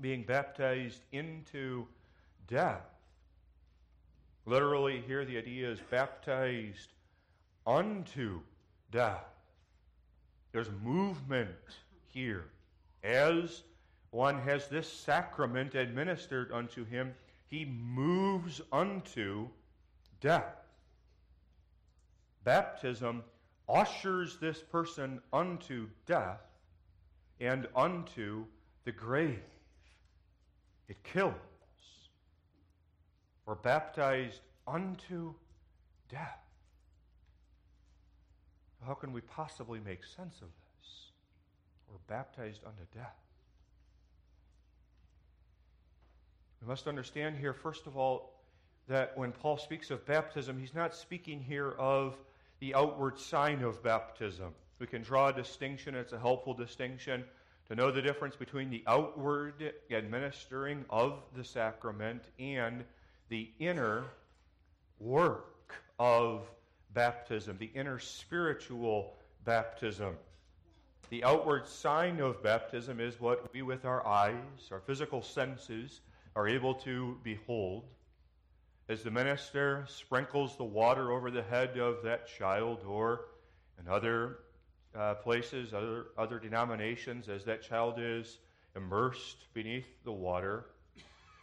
being 0.00 0.22
baptized 0.22 1.00
into 1.10 1.86
death. 2.46 2.84
Literally, 4.44 5.02
here 5.06 5.24
the 5.24 5.38
idea 5.38 5.68
is 5.68 5.80
baptized 5.90 6.92
unto 7.66 8.40
death. 8.92 9.24
There's 10.52 10.70
movement 10.84 11.48
here. 12.12 12.44
As 13.02 13.62
one 14.10 14.40
has 14.40 14.68
this 14.68 14.90
sacrament 14.90 15.74
administered 15.74 16.52
unto 16.52 16.84
him, 16.84 17.14
he 17.48 17.64
moves 17.64 18.60
unto 18.72 19.48
death. 20.20 20.56
Baptism 22.44 23.22
ushers 23.68 24.36
this 24.40 24.60
person 24.60 25.20
unto 25.32 25.88
death 26.06 26.40
and 27.40 27.66
unto 27.74 28.44
the 28.84 28.92
grave. 28.92 29.42
It 30.88 31.02
kills. 31.02 31.34
We're 33.44 33.54
baptized 33.56 34.40
unto 34.66 35.34
death. 36.08 36.40
How 38.86 38.94
can 38.94 39.12
we 39.12 39.20
possibly 39.20 39.80
make 39.80 40.04
sense 40.04 40.36
of 40.36 40.48
this? 40.48 41.10
We're 41.88 41.98
baptized 42.06 42.60
unto 42.64 42.82
death. 42.94 43.16
Must 46.66 46.88
understand 46.88 47.36
here, 47.36 47.52
first 47.52 47.86
of 47.86 47.96
all, 47.96 48.32
that 48.88 49.16
when 49.16 49.30
Paul 49.30 49.56
speaks 49.56 49.92
of 49.92 50.04
baptism, 50.04 50.58
he's 50.58 50.74
not 50.74 50.96
speaking 50.96 51.40
here 51.40 51.70
of 51.78 52.16
the 52.58 52.74
outward 52.74 53.20
sign 53.20 53.62
of 53.62 53.84
baptism. 53.84 54.52
We 54.80 54.88
can 54.88 55.02
draw 55.02 55.28
a 55.28 55.32
distinction, 55.32 55.94
it's 55.94 56.12
a 56.12 56.18
helpful 56.18 56.54
distinction 56.54 57.24
to 57.68 57.76
know 57.76 57.92
the 57.92 58.02
difference 58.02 58.34
between 58.34 58.68
the 58.68 58.82
outward 58.88 59.74
administering 59.92 60.84
of 60.90 61.22
the 61.36 61.44
sacrament 61.44 62.22
and 62.40 62.84
the 63.28 63.48
inner 63.60 64.04
work 64.98 65.72
of 66.00 66.50
baptism, 66.94 67.58
the 67.58 67.70
inner 67.74 68.00
spiritual 68.00 69.14
baptism. 69.44 70.16
The 71.10 71.22
outward 71.22 71.68
sign 71.68 72.18
of 72.18 72.42
baptism 72.42 72.98
is 72.98 73.20
what 73.20 73.52
we, 73.52 73.62
with 73.62 73.84
our 73.84 74.04
eyes, 74.04 74.68
our 74.72 74.80
physical 74.80 75.22
senses, 75.22 76.00
are 76.36 76.46
able 76.46 76.74
to 76.74 77.16
behold 77.24 77.84
as 78.88 79.02
the 79.02 79.10
minister 79.10 79.84
sprinkles 79.88 80.56
the 80.56 80.64
water 80.64 81.10
over 81.10 81.30
the 81.30 81.42
head 81.42 81.76
of 81.78 82.02
that 82.04 82.28
child, 82.28 82.78
or 82.86 83.22
in 83.80 83.90
other 83.90 84.38
uh, 84.94 85.14
places, 85.14 85.74
other, 85.74 86.06
other 86.16 86.38
denominations, 86.38 87.28
as 87.28 87.44
that 87.44 87.62
child 87.62 87.94
is 87.98 88.38
immersed 88.76 89.52
beneath 89.54 89.86
the 90.04 90.12
water. 90.12 90.66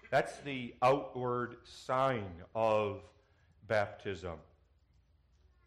That's 0.09 0.37
the 0.41 0.73
outward 0.81 1.57
sign 1.63 2.31
of 2.55 3.01
baptism. 3.67 4.37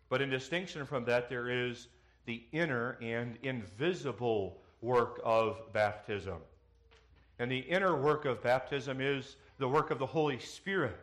But 0.08 0.22
in 0.22 0.30
distinction 0.30 0.86
from 0.86 1.04
that, 1.06 1.28
there 1.28 1.50
is 1.50 1.88
the 2.26 2.44
inner 2.52 2.96
and 3.02 3.36
invisible 3.42 4.62
work 4.80 5.20
of 5.24 5.72
baptism. 5.72 6.38
And 7.38 7.50
the 7.50 7.58
inner 7.58 7.94
work 7.96 8.24
of 8.24 8.42
baptism 8.42 9.00
is 9.00 9.36
the 9.58 9.68
work 9.68 9.90
of 9.90 9.98
the 9.98 10.06
Holy 10.06 10.38
Spirit 10.38 10.98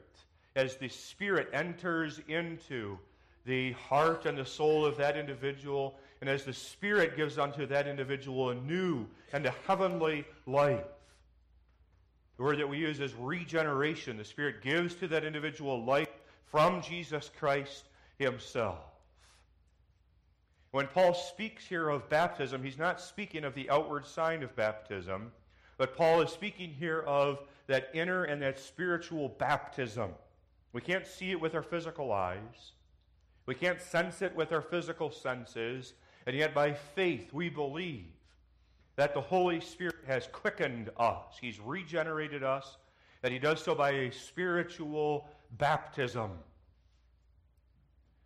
as 0.55 0.75
the 0.77 0.89
Spirit 0.89 1.49
enters 1.53 2.19
into 2.27 2.97
the 3.45 3.71
heart 3.73 4.25
and 4.25 4.37
the 4.37 4.45
soul 4.45 4.85
of 4.85 4.97
that 4.97 5.17
individual, 5.17 5.95
and 6.21 6.29
as 6.29 6.45
the 6.45 6.53
Spirit 6.53 7.17
gives 7.17 7.37
unto 7.37 7.65
that 7.65 7.87
individual 7.87 8.51
a 8.51 8.55
new 8.55 9.05
and 9.33 9.45
a 9.45 9.53
heavenly 9.67 10.25
life. 10.45 10.85
The 12.37 12.43
word 12.43 12.59
that 12.59 12.69
we 12.69 12.77
use 12.77 12.99
is 12.99 13.13
regeneration. 13.15 14.17
The 14.17 14.23
Spirit 14.23 14.61
gives 14.61 14.95
to 14.95 15.07
that 15.09 15.23
individual 15.23 15.83
life 15.83 16.09
from 16.45 16.81
Jesus 16.81 17.29
Christ 17.37 17.85
Himself. 18.17 18.79
When 20.71 20.87
Paul 20.87 21.13
speaks 21.13 21.65
here 21.65 21.89
of 21.89 22.09
baptism, 22.09 22.63
he's 22.63 22.79
not 22.79 22.99
speaking 22.99 23.43
of 23.43 23.53
the 23.53 23.69
outward 23.69 24.07
sign 24.07 24.41
of 24.41 24.55
baptism, 24.55 25.31
but 25.83 25.97
Paul 25.97 26.21
is 26.21 26.29
speaking 26.29 26.69
here 26.69 27.01
of 27.01 27.41
that 27.67 27.89
inner 27.93 28.23
and 28.23 28.41
that 28.41 28.57
spiritual 28.57 29.27
baptism. 29.37 30.11
We 30.71 30.79
can't 30.79 31.05
see 31.05 31.31
it 31.31 31.41
with 31.41 31.55
our 31.55 31.61
physical 31.61 32.13
eyes. 32.13 32.71
We 33.47 33.53
can't 33.53 33.81
sense 33.81 34.21
it 34.21 34.33
with 34.33 34.53
our 34.53 34.61
physical 34.61 35.11
senses. 35.11 35.95
And 36.25 36.37
yet, 36.37 36.53
by 36.53 36.71
faith, 36.71 37.33
we 37.33 37.49
believe 37.49 38.05
that 38.95 39.13
the 39.13 39.19
Holy 39.19 39.59
Spirit 39.59 39.97
has 40.07 40.29
quickened 40.31 40.89
us. 40.95 41.37
He's 41.41 41.59
regenerated 41.59 42.45
us, 42.45 42.77
that 43.21 43.33
He 43.33 43.37
does 43.37 43.61
so 43.61 43.75
by 43.75 43.89
a 43.89 44.11
spiritual 44.13 45.27
baptism. 45.57 46.31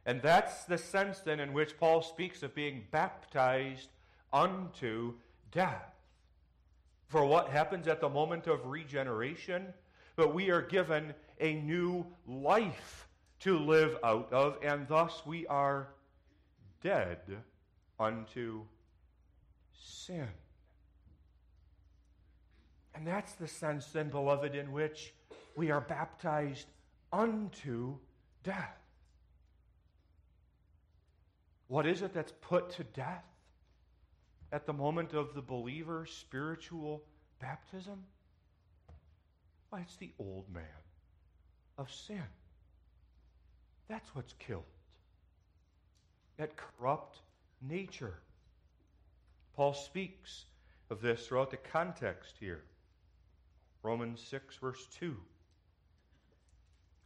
And 0.06 0.22
that's 0.22 0.65
the 0.65 0.78
sense 0.78 1.22
then 1.22 1.39
in 1.39 1.54
which 1.54 1.80
Paul 1.80 2.04
speaks 2.04 2.43
of 2.43 2.54
being 2.54 2.84
baptized 2.91 3.89
unto 4.32 5.15
death. 5.52 5.96
For 7.08 7.26
what 7.26 7.50
happens 7.50 7.88
at 7.88 8.02
the 8.02 8.10
moment 8.10 8.48
of 8.48 8.65
regeneration? 8.65 9.74
But 10.15 10.34
we 10.34 10.50
are 10.50 10.62
given 10.62 11.13
a 11.39 11.54
new 11.54 12.06
life 12.28 13.08
to 13.41 13.58
live 13.58 13.98
out 14.04 14.32
of, 14.34 14.58
and 14.63 14.88
thus 14.88 15.22
we 15.26 15.46
are 15.48 15.89
dead 16.82 17.20
unto 18.00 18.63
sin. 19.74 20.28
And 22.96 23.06
that's 23.06 23.34
the 23.34 23.48
sense, 23.48 23.86
then, 23.88 24.10
beloved, 24.10 24.56
in 24.56 24.72
which 24.72 25.13
we 25.56 25.70
are 25.70 25.82
baptized 25.82 26.67
unto 27.13 27.96
death. 28.43 28.80
What 31.67 31.86
is 31.86 32.02
it 32.02 32.13
that's 32.13 32.34
put 32.41 32.72
to 32.72 32.84
death 32.84 33.26
at 34.51 34.65
the 34.65 34.73
moment 34.73 35.13
of 35.13 35.33
the 35.33 35.41
believer's 35.41 36.12
spiritual 36.12 37.03
baptism? 37.39 38.03
Why, 39.69 39.81
it's 39.81 39.97
the 39.97 40.12
old 40.19 40.45
man 40.53 40.63
of 41.77 41.91
sin. 41.91 42.23
That's 43.89 44.13
what's 44.15 44.33
killed. 44.39 44.63
That 46.38 46.51
corrupt 46.55 47.19
nature. 47.62 48.19
Paul 49.55 49.73
speaks 49.73 50.45
of 50.89 51.01
this 51.01 51.27
throughout 51.27 51.51
the 51.51 51.57
context 51.57 52.36
here. 52.39 52.63
Romans 53.83 54.21
6, 54.29 54.55
verse 54.57 54.88
2. 54.99 55.15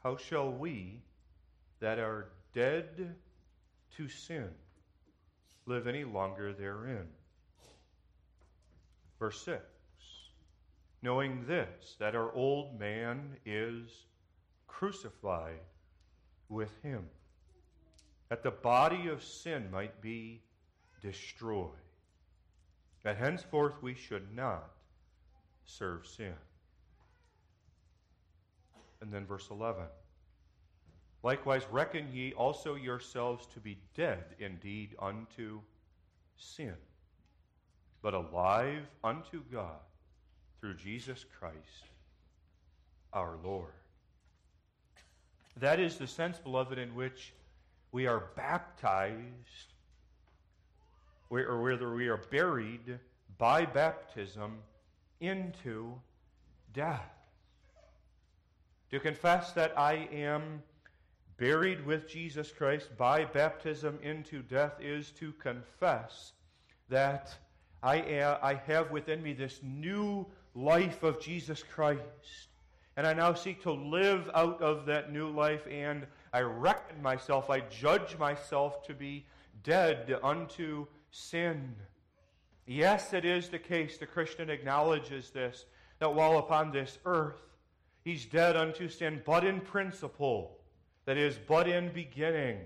How 0.04 0.18
shall 0.18 0.52
we 0.52 1.02
that 1.80 2.00
are 2.00 2.30
dead 2.54 3.16
to 3.98 4.08
sin 4.08 4.50
live 5.66 5.88
any 5.88 6.04
longer 6.04 6.54
therein? 6.54 7.08
Verse 9.22 9.40
6. 9.44 9.62
Knowing 11.04 11.46
this, 11.48 11.96
that 12.00 12.16
our 12.16 12.34
old 12.34 12.80
man 12.80 13.38
is 13.46 14.08
crucified 14.66 15.60
with 16.50 16.72
him, 16.82 17.06
that 18.30 18.42
the 18.42 18.50
body 18.50 19.10
of 19.10 19.24
sin 19.24 19.70
might 19.70 20.02
be 20.02 20.42
destroyed. 21.04 21.70
that 23.04 23.18
henceforth 23.18 23.82
we 23.84 23.94
should 23.94 24.36
not 24.36 24.72
serve 25.66 26.08
sin. 26.08 26.34
And 29.02 29.14
then 29.14 29.26
verse 29.28 29.50
11. 29.52 29.84
Likewise, 31.24 31.64
reckon 31.72 32.08
ye 32.12 32.34
also 32.34 32.74
yourselves 32.74 33.46
to 33.54 33.60
be 33.60 33.78
dead 33.96 34.24
indeed 34.40 34.96
unto 35.00 35.62
sin, 36.38 36.76
but 38.02 38.14
alive 38.14 38.84
unto 39.04 39.42
God 39.52 39.80
through 40.60 40.76
Jesus 40.76 41.26
Christ 41.40 41.58
our 43.14 43.38
Lord. 43.44 43.74
That 45.58 45.80
is 45.80 45.98
the 45.98 46.08
sense, 46.08 46.38
beloved, 46.40 46.78
in 46.78 46.96
which 46.96 47.34
we 47.92 48.08
are 48.08 48.24
baptized, 48.36 49.74
or 51.30 51.62
whether 51.62 51.94
we 51.94 52.08
are 52.08 52.22
buried 52.32 53.00
by 53.38 53.66
baptism 53.66 54.60
into 55.20 55.94
death. 56.74 57.12
To 58.92 59.00
confess 59.00 59.52
that 59.54 59.78
I 59.78 60.08
am 60.12 60.64
buried 61.38 61.86
with 61.86 62.08
Jesus 62.08 62.52
Christ 62.52 62.90
by 62.98 63.26
baptism 63.26 64.00
into 64.04 64.42
death 64.42 64.74
is 64.80 65.12
to 65.12 65.32
confess 65.34 66.34
that 66.90 67.36
I, 67.84 67.98
am, 67.98 68.38
I 68.42 68.56
have 68.68 68.92
within 68.92 69.24
me 69.24 69.34
this 69.34 69.60
new 69.64 70.26
life 70.54 71.04
of 71.04 71.20
Jesus 71.20 71.64
Christ. 71.64 72.02
And 72.98 73.08
I 73.08 73.14
now 73.14 73.34
seek 73.34 73.64
to 73.64 73.72
live 73.72 74.30
out 74.34 74.62
of 74.62 74.86
that 74.86 75.12
new 75.12 75.30
life, 75.30 75.66
and 75.70 76.06
I 76.34 76.42
reckon 76.42 77.02
myself, 77.02 77.50
I 77.50 77.62
judge 77.62 78.18
myself 78.18 78.84
to 78.84 78.94
be 78.94 79.26
dead 79.64 80.14
unto 80.22 80.86
sin. 81.10 81.76
Yes, 82.68 83.14
it 83.14 83.26
is 83.26 83.50
the 83.50 83.60
case, 83.60 83.98
the 83.98 84.06
Christian 84.06 84.50
acknowledges 84.50 85.30
this, 85.30 85.66
that 86.00 86.14
while 86.14 86.38
upon 86.38 86.72
this 86.72 87.00
earth, 87.06 87.42
he's 88.04 88.26
dead 88.26 88.56
unto 88.56 88.88
sin, 88.88 89.22
but 89.26 89.46
in 89.46 89.62
principle, 89.62 90.58
that 91.06 91.18
is, 91.18 91.40
but 91.48 91.68
in 91.68 91.92
beginning. 91.94 92.60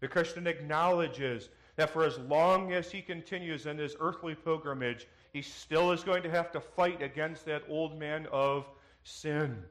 The 0.00 0.08
Christian 0.08 0.46
acknowledges 0.46 1.48
that 1.76 1.90
for 1.90 2.04
as 2.04 2.18
long 2.18 2.72
as 2.72 2.90
he 2.90 3.02
continues 3.02 3.66
in 3.66 3.78
his 3.78 3.96
earthly 4.00 4.34
pilgrimage, 4.34 5.06
he 5.32 5.42
still 5.42 5.90
is 5.90 6.04
going 6.04 6.22
to 6.22 6.30
have 6.30 6.52
to 6.52 6.60
fight 6.60 7.02
against 7.02 7.44
that 7.46 7.64
old 7.68 7.98
man 7.98 8.26
of 8.30 8.66
sin. 9.02 9.62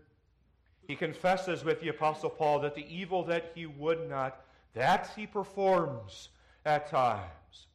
He 0.88 0.96
confesses 0.96 1.64
with 1.64 1.80
the 1.80 1.90
Apostle 1.90 2.30
Paul 2.30 2.60
that 2.60 2.76
the 2.76 2.86
evil 2.94 3.24
that 3.26 3.52
he 3.56 3.66
would 3.66 4.10
not, 4.10 4.42
that 4.74 5.12
he 5.16 5.26
performs 5.26 6.30
at 6.66 6.90
times. 6.90 7.68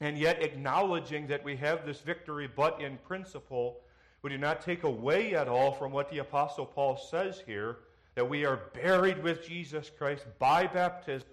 And 0.00 0.16
yet, 0.16 0.42
acknowledging 0.42 1.26
that 1.28 1.42
we 1.42 1.56
have 1.56 1.84
this 1.84 2.00
victory, 2.00 2.48
but 2.54 2.80
in 2.80 2.98
principle, 2.98 3.80
we 4.22 4.30
do 4.30 4.38
not 4.38 4.60
take 4.60 4.84
away 4.84 5.34
at 5.34 5.48
all 5.48 5.72
from 5.72 5.90
what 5.90 6.10
the 6.10 6.18
Apostle 6.18 6.66
Paul 6.66 6.96
says 6.96 7.42
here 7.46 7.78
that 8.14 8.28
we 8.28 8.44
are 8.44 8.60
buried 8.74 9.22
with 9.22 9.46
Jesus 9.46 9.90
Christ 9.96 10.26
by 10.38 10.66
baptism 10.66 11.28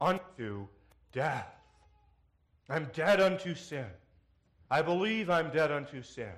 unto 0.00 0.66
death. 1.12 1.59
I'm 2.70 2.88
dead 2.94 3.20
unto 3.20 3.54
sin. 3.54 3.86
I 4.70 4.82
believe 4.82 5.28
I'm 5.28 5.50
dead 5.50 5.72
unto 5.72 6.02
sin. 6.02 6.30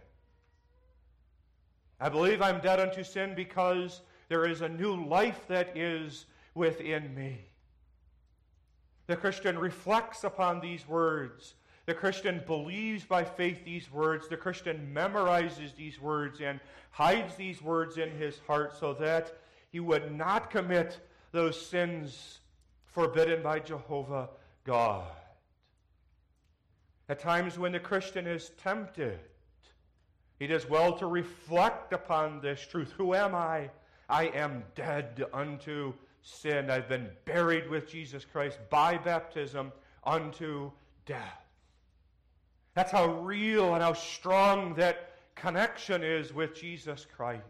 I 2.00 2.08
believe 2.08 2.40
I'm 2.40 2.60
dead 2.60 2.80
unto 2.80 3.04
sin 3.04 3.34
because 3.36 4.00
there 4.28 4.46
is 4.46 4.62
a 4.62 4.68
new 4.68 5.04
life 5.04 5.46
that 5.48 5.76
is 5.76 6.24
within 6.54 7.14
me. 7.14 7.38
The 9.06 9.16
Christian 9.16 9.58
reflects 9.58 10.24
upon 10.24 10.60
these 10.60 10.88
words. 10.88 11.54
The 11.84 11.94
Christian 11.94 12.42
believes 12.46 13.04
by 13.04 13.24
faith 13.24 13.64
these 13.64 13.92
words. 13.92 14.26
The 14.26 14.36
Christian 14.36 14.90
memorizes 14.94 15.76
these 15.76 16.00
words 16.00 16.40
and 16.40 16.60
hides 16.92 17.34
these 17.34 17.60
words 17.60 17.98
in 17.98 18.10
his 18.10 18.38
heart 18.46 18.74
so 18.78 18.94
that 18.94 19.36
he 19.70 19.80
would 19.80 20.16
not 20.16 20.50
commit 20.50 20.98
those 21.30 21.60
sins 21.60 22.38
forbidden 22.86 23.42
by 23.42 23.58
Jehovah 23.58 24.30
God. 24.64 25.04
At 27.12 27.18
times 27.18 27.58
when 27.58 27.72
the 27.72 27.78
Christian 27.78 28.26
is 28.26 28.52
tempted, 28.62 29.18
he 30.38 30.46
does 30.46 30.66
well 30.66 30.96
to 30.96 31.06
reflect 31.06 31.92
upon 31.92 32.40
this 32.40 32.66
truth. 32.66 32.90
Who 32.96 33.12
am 33.12 33.34
I? 33.34 33.68
I 34.08 34.28
am 34.28 34.64
dead 34.74 35.22
unto 35.30 35.92
sin. 36.22 36.70
I've 36.70 36.88
been 36.88 37.10
buried 37.26 37.68
with 37.68 37.86
Jesus 37.86 38.24
Christ 38.24 38.58
by 38.70 38.96
baptism 38.96 39.72
unto 40.04 40.70
death. 41.04 41.44
That's 42.72 42.92
how 42.92 43.20
real 43.20 43.74
and 43.74 43.82
how 43.82 43.92
strong 43.92 44.74
that 44.76 45.10
connection 45.34 46.02
is 46.02 46.32
with 46.32 46.58
Jesus 46.58 47.06
Christ. 47.14 47.42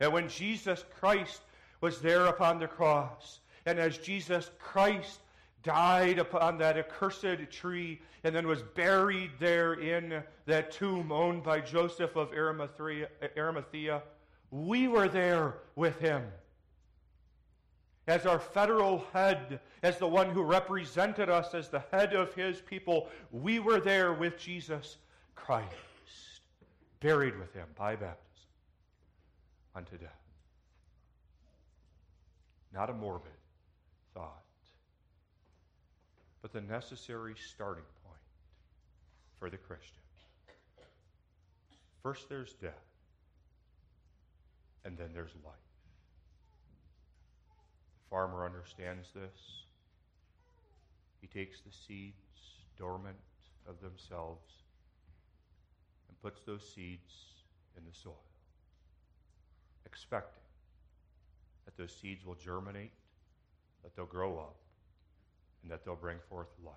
And 0.00 0.12
when 0.12 0.28
Jesus 0.28 0.84
Christ 0.98 1.42
was 1.80 2.00
there 2.00 2.26
upon 2.26 2.58
the 2.58 2.66
cross, 2.66 3.38
and 3.66 3.78
as 3.78 3.98
Jesus 3.98 4.50
Christ 4.58 5.20
died 5.62 6.18
upon 6.18 6.58
that 6.58 6.78
accursed 6.78 7.50
tree 7.50 8.00
and 8.24 8.34
then 8.34 8.46
was 8.46 8.62
buried 8.62 9.30
there 9.38 9.74
in 9.74 10.22
that 10.46 10.70
tomb 10.70 11.10
owned 11.12 11.42
by 11.42 11.60
Joseph 11.60 12.16
of 12.16 12.32
Arimathea. 12.32 14.02
We 14.50 14.88
were 14.88 15.08
there 15.08 15.54
with 15.74 15.98
him. 15.98 16.24
As 18.06 18.24
our 18.24 18.38
federal 18.38 19.04
head, 19.12 19.58
as 19.82 19.98
the 19.98 20.06
one 20.06 20.30
who 20.30 20.42
represented 20.42 21.28
us 21.28 21.54
as 21.54 21.68
the 21.68 21.82
head 21.90 22.14
of 22.14 22.32
his 22.34 22.60
people, 22.60 23.08
we 23.32 23.58
were 23.58 23.80
there 23.80 24.12
with 24.12 24.38
Jesus 24.38 24.98
Christ, 25.34 25.72
buried 27.00 27.36
with 27.36 27.52
him 27.52 27.66
by 27.76 27.96
baptism 27.96 28.22
unto 29.74 29.98
death. 29.98 30.10
Not 32.72 32.90
a 32.90 32.94
morbid 32.94 33.32
thought 34.14 34.45
but 36.46 36.52
the 36.52 36.72
necessary 36.72 37.34
starting 37.52 37.82
point 38.04 38.20
for 39.40 39.50
the 39.50 39.56
Christian. 39.56 39.98
First, 42.04 42.28
there's 42.28 42.52
death, 42.52 42.70
and 44.84 44.96
then 44.96 45.08
there's 45.12 45.32
life. 45.44 45.54
The 47.98 48.10
farmer 48.10 48.44
understands 48.44 49.08
this. 49.12 49.64
He 51.20 51.26
takes 51.26 51.62
the 51.62 51.72
seeds 51.72 52.14
dormant 52.78 53.16
of 53.68 53.80
themselves 53.80 54.52
and 56.08 56.22
puts 56.22 56.42
those 56.46 56.62
seeds 56.62 57.12
in 57.76 57.82
the 57.84 57.92
soil, 57.92 58.22
expecting 59.84 60.44
that 61.64 61.76
those 61.76 61.92
seeds 62.00 62.24
will 62.24 62.36
germinate, 62.36 62.92
that 63.82 63.96
they'll 63.96 64.06
grow 64.06 64.38
up, 64.38 64.54
and 65.62 65.70
that 65.70 65.84
they'll 65.84 65.94
bring 65.94 66.18
forth 66.28 66.48
life. 66.64 66.74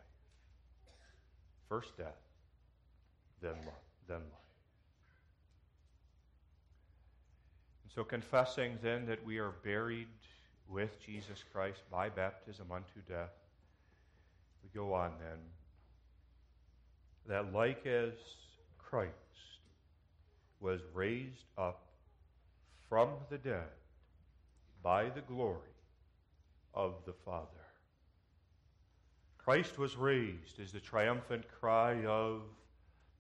First 1.68 1.98
death, 1.98 2.20
then 3.42 3.54
life, 3.54 3.90
then 4.08 4.18
life. 4.18 4.50
And 7.84 7.92
so 7.94 8.04
confessing 8.04 8.78
then 8.82 9.06
that 9.06 9.24
we 9.26 9.38
are 9.38 9.54
buried 9.64 10.08
with 10.68 11.00
Jesus 11.06 11.44
Christ 11.52 11.82
by 11.92 12.10
baptism 12.10 12.72
unto 12.72 13.02
death, 13.08 13.34
we 14.64 14.70
go 14.74 14.94
on 14.94 15.12
then 15.20 15.40
that 17.28 17.54
like 17.54 17.86
as 17.86 18.14
Christ 18.78 19.14
was 20.60 20.82
raised 20.94 21.46
up 21.58 21.84
from 22.90 23.10
the 23.30 23.38
dead 23.38 23.70
by 24.84 25.10
the 25.10 25.22
glory 25.22 25.58
of 26.74 26.96
the 27.06 27.14
Father, 27.26 27.59
Christ 29.44 29.80
was 29.80 29.96
raised 29.96 30.60
is 30.60 30.72
the 30.72 30.80
triumphant 30.80 31.46
cry 31.48 32.06
of 32.06 32.42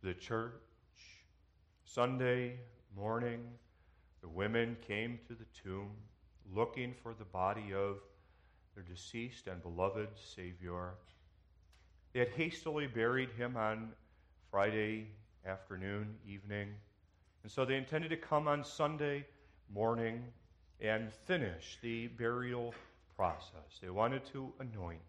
the 0.03 0.13
church. 0.13 0.51
Sunday 1.85 2.59
morning, 2.95 3.39
the 4.21 4.27
women 4.27 4.75
came 4.85 5.17
to 5.27 5.33
the 5.33 5.45
tomb 5.63 5.89
looking 6.53 6.93
for 7.01 7.13
the 7.13 7.23
body 7.23 7.73
of 7.73 7.99
their 8.75 8.83
deceased 8.83 9.47
and 9.47 9.63
beloved 9.63 10.09
Savior. 10.35 10.91
They 12.13 12.19
had 12.19 12.29
hastily 12.29 12.85
buried 12.85 13.31
him 13.31 13.55
on 13.55 13.93
Friday 14.51 15.07
afternoon, 15.45 16.15
evening, 16.27 16.75
and 17.43 17.51
so 17.51 17.63
they 17.63 17.77
intended 17.77 18.09
to 18.09 18.17
come 18.17 18.47
on 18.47 18.63
Sunday 18.63 19.25
morning 19.73 20.25
and 20.81 21.11
finish 21.11 21.77
the 21.81 22.07
burial 22.07 22.75
process. 23.15 23.79
They 23.81 23.89
wanted 23.89 24.25
to 24.33 24.51
anoint 24.59 24.99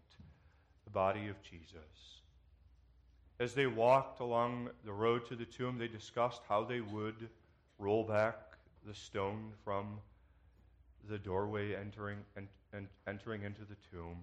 the 0.91 0.93
body 0.93 1.27
of 1.29 1.41
Jesus. 1.43 2.21
As 3.39 3.53
they 3.53 3.67
walked 3.67 4.19
along 4.19 4.69
the 4.85 4.91
road 4.91 5.25
to 5.29 5.35
the 5.35 5.45
tomb, 5.45 5.77
they 5.77 5.87
discussed 5.87 6.41
how 6.47 6.63
they 6.63 6.81
would 6.81 7.29
roll 7.79 8.03
back 8.03 8.35
the 8.85 8.93
stone 8.93 9.51
from 9.63 9.99
the 11.09 11.17
doorway 11.17 11.75
entering, 11.75 12.17
and, 12.35 12.47
and 12.73 12.87
entering 13.07 13.43
into 13.43 13.61
the 13.61 13.75
tomb. 13.91 14.17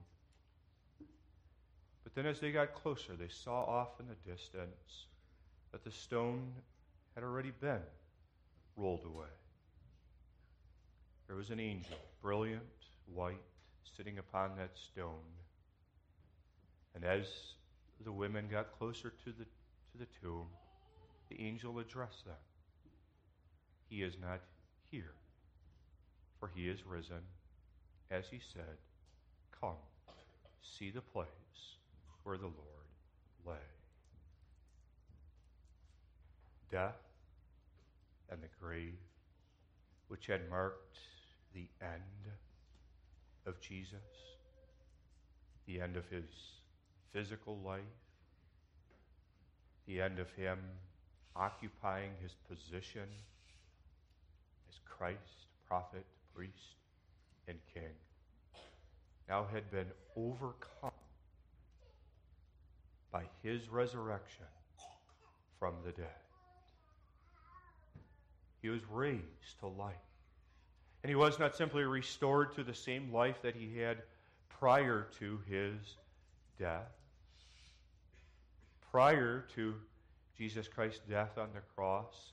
But 2.05 2.15
then 2.15 2.27
as 2.27 2.39
they 2.39 2.53
got 2.53 2.75
closer, 2.75 3.17
they 3.19 3.29
saw 3.29 3.65
off 3.65 4.01
in 4.01 4.07
the 4.07 4.31
distance 4.31 5.07
that 5.73 5.85
the 5.85 5.91
stone 5.91 6.53
had 7.15 7.25
already 7.25 7.53
been 7.61 7.83
rolled 8.77 9.05
away. 9.05 9.27
There 11.27 11.37
was 11.37 11.51
an 11.51 11.61
angel, 11.61 11.99
brilliant, 12.23 12.63
white, 13.13 13.37
sitting 13.97 14.19
upon 14.19 14.57
that 14.57 14.71
stone. 14.77 15.25
And 16.95 17.05
as 17.05 17.27
the 18.05 18.13
women 18.13 18.47
got 18.51 18.79
closer 18.79 19.13
to 19.25 19.33
the, 19.33 19.45
to 19.45 19.99
the 19.99 20.07
tomb, 20.23 20.47
the 21.29 21.41
angel 21.41 21.79
addressed 21.79 22.25
them. 22.25 22.35
He 23.89 24.03
is 24.03 24.15
not 24.21 24.41
here, 24.91 25.15
for 26.39 26.51
he 26.55 26.69
is 26.69 26.87
risen, 26.87 27.23
as 28.11 28.25
he 28.31 28.41
said, 28.53 28.77
Come, 29.61 29.77
see 30.63 30.91
the 30.91 31.01
place 31.01 31.27
where 32.23 32.37
the 32.37 32.45
Lord 32.45 32.57
lay. 33.47 33.55
Death 36.71 37.01
and 38.31 38.41
the 38.43 38.49
grave, 38.61 38.99
which 40.09 40.27
had 40.27 40.51
marked 40.51 40.99
the 41.55 41.69
end 41.81 42.33
of 43.47 43.61
Jesus, 43.61 43.97
the 45.67 45.81
end 45.81 45.97
of 45.97 46.07
his 46.09 46.58
physical 47.13 47.59
life, 47.65 47.81
the 49.87 50.01
end 50.01 50.19
of 50.19 50.31
him 50.33 50.59
occupying 51.35 52.11
his 52.21 52.35
position 52.49 53.09
as 54.69 54.79
Christ, 54.85 55.47
prophet, 55.67 56.05
priest, 56.35 56.77
and 57.47 57.59
king, 57.73 57.95
now 59.29 59.47
had 59.53 59.71
been 59.71 59.87
overcome 60.17 60.91
by 63.11 63.23
his 63.43 63.69
resurrection 63.69 64.47
from 65.59 65.75
the 65.85 65.93
dead. 65.93 66.07
He 68.61 68.69
was 68.69 68.81
raised 68.91 69.61
to 69.61 69.67
life. 69.67 69.95
And 71.03 71.11
he 71.11 71.15
was 71.15 71.39
not 71.39 71.55
simply 71.55 71.85
restored 71.85 72.55
to 72.57 72.65
the 72.65 72.75
same 72.75 73.13
life 73.13 73.41
that 73.43 73.55
he 73.55 73.79
had 73.79 73.99
prior 74.49 75.07
to 75.21 75.41
his 75.49 75.97
death. 76.59 76.98
Prior 78.91 79.45
to 79.55 79.75
Jesus 80.37 80.69
Christ's 80.69 81.01
death 81.09 81.37
on 81.37 81.49
the 81.55 81.61
cross, 81.75 82.33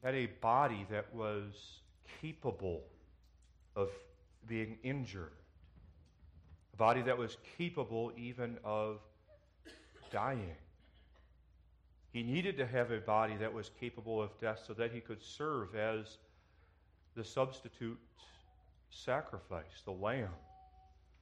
he 0.00 0.06
had 0.06 0.14
a 0.14 0.26
body 0.40 0.86
that 0.90 1.14
was 1.14 1.80
capable 2.20 2.82
of 3.76 3.90
being 4.46 4.78
injured, 4.82 5.32
a 6.74 6.76
body 6.76 7.02
that 7.02 7.16
was 7.16 7.36
capable 7.56 8.12
even 8.16 8.58
of 8.64 8.98
dying. 10.10 10.56
He 12.12 12.22
needed 12.22 12.56
to 12.56 12.66
have 12.66 12.90
a 12.90 12.98
body 12.98 13.36
that 13.36 13.52
was 13.52 13.70
capable 13.78 14.20
of 14.22 14.36
death 14.40 14.64
so 14.66 14.72
that 14.74 14.92
he 14.92 15.00
could 15.00 15.22
serve 15.22 15.74
as 15.76 16.18
the 17.14 17.22
substitute 17.24 17.98
sacrifice, 18.90 19.82
the 19.84 19.92
lamb 19.92 20.30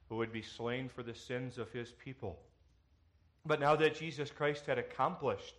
who 0.09 0.15
would 0.15 0.31
be 0.31 0.41
slain 0.41 0.87
for 0.87 1.03
the 1.03 1.13
sins 1.13 1.57
of 1.57 1.71
his 1.71 1.91
people. 1.91 2.39
But 3.47 3.59
now 3.59 3.75
that 3.75 3.95
Jesus 3.95 4.29
Christ 4.29 4.65
had 4.65 4.77
accomplished 4.77 5.55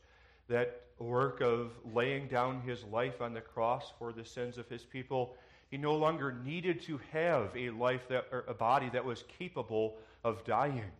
that 0.48 0.82
work 0.98 1.40
of 1.40 1.72
laying 1.94 2.28
down 2.28 2.60
his 2.60 2.84
life 2.84 3.20
on 3.20 3.34
the 3.34 3.40
cross 3.40 3.92
for 3.98 4.12
the 4.12 4.24
sins 4.24 4.58
of 4.58 4.68
his 4.68 4.84
people, 4.84 5.36
he 5.70 5.76
no 5.76 5.94
longer 5.94 6.32
needed 6.44 6.82
to 6.82 7.00
have 7.12 7.56
a 7.56 7.70
life 7.70 8.08
that 8.08 8.26
or 8.32 8.44
a 8.48 8.54
body 8.54 8.88
that 8.90 9.04
was 9.04 9.24
capable 9.38 9.96
of 10.24 10.44
dying. 10.44 10.90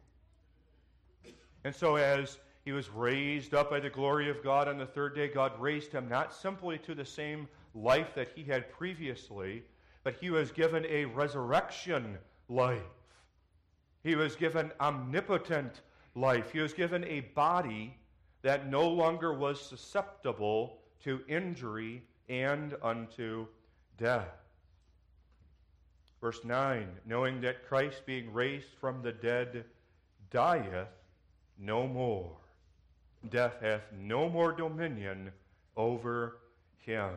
And 1.65 1.75
so 1.75 1.97
as 1.97 2.39
he 2.69 2.73
was 2.73 2.91
raised 2.91 3.55
up 3.55 3.71
by 3.71 3.81
the 3.81 3.89
glory 3.89 4.29
of 4.29 4.45
God 4.45 4.69
on 4.69 4.77
the 4.77 4.85
third 4.85 5.15
day. 5.15 5.27
God 5.27 5.59
raised 5.59 5.91
him 5.91 6.07
not 6.07 6.35
simply 6.35 6.77
to 6.81 6.95
the 6.95 7.03
same 7.03 7.49
life 7.75 8.15
that 8.15 8.29
he 8.35 8.45
had 8.45 8.71
previously, 8.71 9.63
but 10.05 10.17
he 10.21 10.29
was 10.29 10.53
given 10.53 10.85
a 10.85 11.07
resurrection 11.07 12.19
life. 12.51 12.83
He 14.05 14.17
was 14.17 14.37
given 14.37 14.71
omnipotent 14.81 15.81
life. 16.21 16.53
He 16.53 16.61
was 16.61 16.73
given 16.73 17.05
a 17.05 17.21
body 17.21 17.97
that 18.43 18.69
no 18.69 18.89
longer 18.89 19.33
was 19.33 19.61
susceptible 19.61 20.79
to 21.05 21.21
injury 21.29 22.03
and 22.29 22.77
unto 22.83 23.47
death. 23.97 24.29
Verse 26.21 26.45
9 26.45 26.89
Knowing 27.07 27.41
that 27.43 27.67
Christ, 27.67 28.03
being 28.07 28.33
raised 28.33 28.73
from 28.81 29.03
the 29.03 29.13
dead, 29.13 29.65
dieth 30.31 30.89
no 31.59 31.87
more 31.87 32.39
death 33.31 33.57
hath 33.61 33.83
no 33.93 34.29
more 34.29 34.53
dominion 34.53 35.31
over 35.77 36.39
him. 36.79 37.15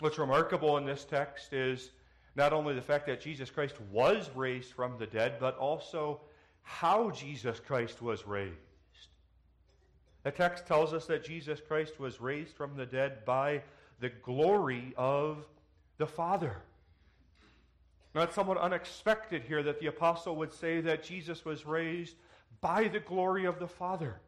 What's 0.00 0.18
remarkable 0.18 0.76
in 0.76 0.84
this 0.84 1.04
text 1.04 1.52
is 1.52 1.90
not 2.36 2.52
only 2.52 2.74
the 2.74 2.82
fact 2.82 3.06
that 3.06 3.20
Jesus 3.20 3.50
Christ 3.50 3.76
was 3.92 4.30
raised 4.34 4.72
from 4.72 4.98
the 4.98 5.06
dead, 5.06 5.36
but 5.38 5.56
also 5.56 6.20
how 6.64 7.10
Jesus 7.10 7.60
Christ 7.60 8.02
was 8.02 8.26
raised. 8.26 8.56
The 10.24 10.30
text 10.30 10.66
tells 10.66 10.92
us 10.92 11.06
that 11.06 11.24
Jesus 11.24 11.60
Christ 11.60 12.00
was 12.00 12.20
raised 12.20 12.56
from 12.56 12.76
the 12.76 12.86
dead 12.86 13.24
by 13.24 13.62
the 14.00 14.08
glory 14.08 14.94
of 14.96 15.46
the 15.98 16.06
Father. 16.06 16.56
Now, 18.14 18.22
it's 18.22 18.34
somewhat 18.34 18.58
unexpected 18.58 19.42
here 19.42 19.62
that 19.62 19.80
the 19.80 19.88
apostle 19.88 20.36
would 20.36 20.52
say 20.52 20.80
that 20.80 21.02
Jesus 21.02 21.44
was 21.44 21.66
raised 21.66 22.16
by 22.60 22.88
the 22.88 23.00
glory 23.00 23.44
of 23.44 23.58
the 23.58 23.68
Father. 23.68 24.20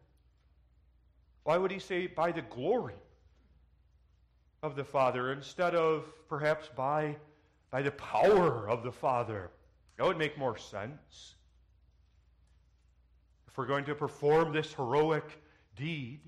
Why 1.45 1.57
would 1.57 1.71
he 1.71 1.79
say 1.79 2.07
by 2.07 2.33
the 2.33 2.43
glory 2.43 2.97
of 4.63 4.77
the 4.77 4.85
Father 4.85 5.33
instead 5.33 5.75
of 5.75 6.05
perhaps 6.29 6.69
by, 6.77 7.17
by 7.71 7.83
the 7.83 7.93
power 7.93 8.69
of 8.69 8.83
the 8.83 8.93
Father? 8.93 9.51
That 9.97 10.07
would 10.07 10.19
make 10.19 10.37
more 10.37 10.59
sense. 10.59 11.36
If 13.57 13.61
we're 13.61 13.69
going 13.69 13.87
to 13.87 13.95
perform 13.95 14.53
this 14.53 14.75
heroic 14.75 15.41
deed, 15.77 16.21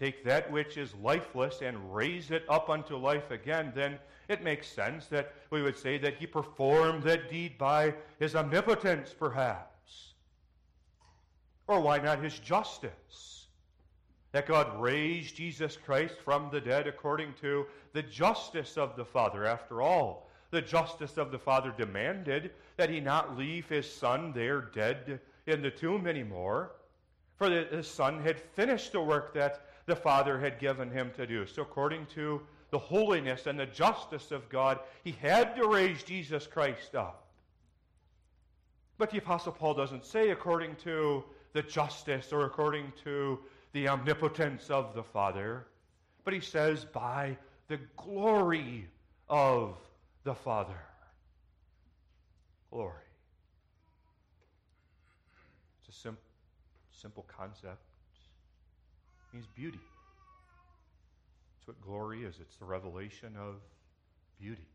take 0.00 0.24
that 0.24 0.50
which 0.50 0.78
is 0.78 0.94
lifeless 0.94 1.60
and 1.60 1.94
raise 1.94 2.30
it 2.30 2.46
up 2.48 2.70
unto 2.70 2.96
life 2.96 3.30
again, 3.30 3.72
then 3.74 3.98
it 4.30 4.42
makes 4.42 4.66
sense 4.66 5.06
that 5.08 5.34
we 5.50 5.60
would 5.60 5.76
say 5.76 5.98
that 5.98 6.16
he 6.16 6.26
performed 6.26 7.02
that 7.02 7.28
deed 7.28 7.58
by 7.58 7.92
his 8.18 8.34
omnipotence, 8.34 9.12
perhaps. 9.12 10.14
Or 11.66 11.80
why 11.80 11.98
not 11.98 12.24
his 12.24 12.38
justice? 12.38 13.48
That 14.32 14.46
God 14.46 14.80
raised 14.80 15.36
Jesus 15.36 15.76
Christ 15.76 16.14
from 16.24 16.48
the 16.50 16.60
dead 16.62 16.86
according 16.86 17.34
to 17.42 17.66
the 17.92 18.02
justice 18.02 18.78
of 18.78 18.96
the 18.96 19.04
Father. 19.04 19.44
After 19.44 19.82
all, 19.82 20.30
the 20.50 20.62
justice 20.62 21.18
of 21.18 21.30
the 21.30 21.38
Father 21.38 21.74
demanded 21.76 22.52
that 22.78 22.88
he 22.88 22.98
not 22.98 23.36
leave 23.36 23.68
his 23.68 23.92
Son 23.92 24.32
there 24.32 24.62
dead 24.62 25.20
in 25.46 25.62
the 25.62 25.70
tomb 25.70 26.06
anymore, 26.06 26.72
for 27.36 27.48
the, 27.48 27.82
Son 27.82 28.20
had 28.22 28.40
finished 28.40 28.92
the 28.92 29.00
work 29.00 29.34
that 29.34 29.66
the 29.86 29.96
Father 29.96 30.38
had 30.38 30.58
given 30.58 30.90
him 30.90 31.10
to 31.16 31.26
do. 31.26 31.46
So, 31.46 31.62
according 31.62 32.06
to 32.14 32.40
the 32.70 32.78
holiness 32.78 33.46
and 33.46 33.58
the 33.58 33.66
justice 33.66 34.30
of 34.30 34.48
God, 34.48 34.78
he 35.02 35.12
had 35.12 35.54
to 35.56 35.66
raise 35.66 36.02
Jesus 36.02 36.46
Christ 36.46 36.94
up. 36.94 37.26
But 38.96 39.10
the 39.10 39.18
Apostle 39.18 39.52
Paul 39.52 39.74
doesn't 39.74 40.04
say, 40.04 40.30
according 40.30 40.76
to 40.76 41.24
the 41.52 41.62
justice 41.62 42.32
or 42.32 42.44
according 42.44 42.92
to 43.04 43.38
the 43.72 43.88
omnipotence 43.88 44.70
of 44.70 44.94
the 44.94 45.02
Father, 45.02 45.66
but 46.24 46.32
he 46.32 46.40
says, 46.40 46.84
by 46.84 47.36
the 47.68 47.78
glory 47.96 48.86
of 49.28 49.76
the 50.22 50.34
Father. 50.34 50.80
Glory. 52.70 53.03
It's 55.94 56.02
sim- 56.02 56.18
simple 56.90 57.24
concept. 57.28 57.78
It 59.30 59.36
means 59.36 59.46
beauty. 59.46 59.80
That's 61.56 61.68
what 61.68 61.80
glory 61.80 62.24
is. 62.24 62.34
It's 62.40 62.56
the 62.56 62.64
revelation 62.64 63.36
of 63.36 63.56
beauty. 64.40 64.66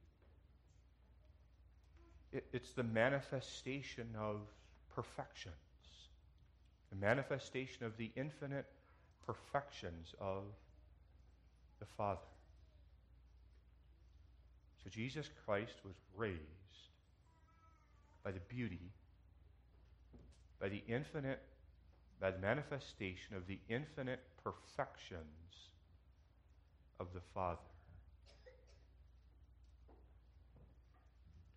It, 2.31 2.45
it's 2.53 2.71
the 2.71 2.83
manifestation 2.83 4.07
of 4.17 4.37
perfections, 4.95 5.55
the 6.89 6.95
manifestation 6.95 7.85
of 7.85 7.97
the 7.97 8.11
infinite 8.15 8.67
perfections 9.25 10.15
of 10.21 10.43
the 11.79 11.85
Father. 11.97 12.19
So 14.83 14.89
Jesus 14.89 15.29
Christ 15.45 15.75
was 15.83 15.95
raised 16.15 16.39
by 18.23 18.31
the 18.31 18.39
beauty, 18.47 18.91
by 20.59 20.69
the 20.69 20.83
infinite, 20.87 21.41
by 22.19 22.31
the 22.31 22.39
manifestation 22.39 23.35
of 23.35 23.47
the 23.47 23.59
infinite 23.69 24.19
perfections 24.43 25.25
of 26.99 27.07
the 27.13 27.21
Father. 27.33 27.59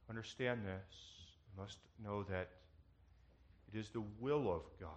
To 0.07 0.11
understand 0.11 0.61
this, 0.65 0.97
we 1.57 1.63
must 1.63 1.79
know 2.03 2.23
that 2.25 2.49
It 3.73 3.79
is 3.79 3.89
the 3.89 4.03
will 4.21 4.53
of 4.53 4.63
God 4.79 4.89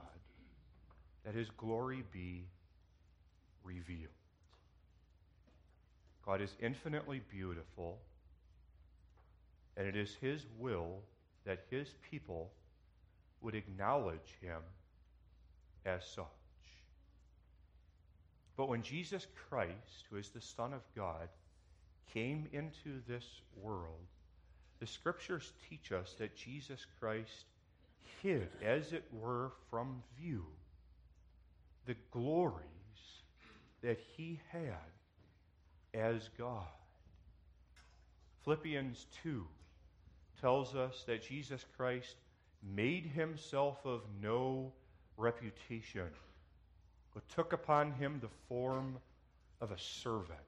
that 1.23 1.33
his 1.33 1.49
glory 1.51 2.03
be 2.11 2.45
revealed. 3.63 4.11
God 6.25 6.41
is 6.41 6.55
infinitely 6.59 7.21
beautiful, 7.31 7.99
and 9.77 9.87
it 9.87 9.95
is 9.95 10.15
his 10.21 10.45
will 10.57 10.99
that 11.45 11.65
his 11.69 11.87
people 12.11 12.51
would 13.45 13.55
acknowledge 13.55 14.35
him 14.41 14.59
as 15.85 16.03
such. 16.03 16.25
But 18.57 18.69
when 18.69 18.81
Jesus 18.81 19.27
Christ, 19.47 20.05
who 20.09 20.17
is 20.17 20.29
the 20.29 20.41
Son 20.41 20.73
of 20.73 20.81
God, 20.95 21.29
came 22.11 22.47
into 22.51 23.01
this 23.07 23.25
world, 23.61 24.07
the 24.79 24.87
scriptures 24.87 25.53
teach 25.69 25.91
us 25.91 26.15
that 26.17 26.35
Jesus 26.35 26.87
Christ 26.99 27.45
hid, 28.23 28.49
as 28.63 28.93
it 28.93 29.03
were, 29.13 29.51
from 29.69 30.01
view 30.19 30.45
the 31.85 31.95
glories 32.09 32.55
that 33.83 33.99
he 34.17 34.39
had 34.51 34.73
as 35.93 36.29
God. 36.35 36.65
Philippians 38.43 39.05
2 39.23 39.45
tells 40.41 40.75
us 40.75 41.03
that 41.05 41.23
Jesus 41.23 41.63
Christ 41.77 42.15
made 42.73 43.05
himself 43.05 43.85
of 43.85 44.01
no 44.21 44.71
reputation, 45.17 46.07
but 47.13 47.27
took 47.29 47.53
upon 47.53 47.91
him 47.91 48.19
the 48.21 48.29
form 48.49 48.97
of 49.61 49.71
a 49.71 49.79
servant. 49.79 50.39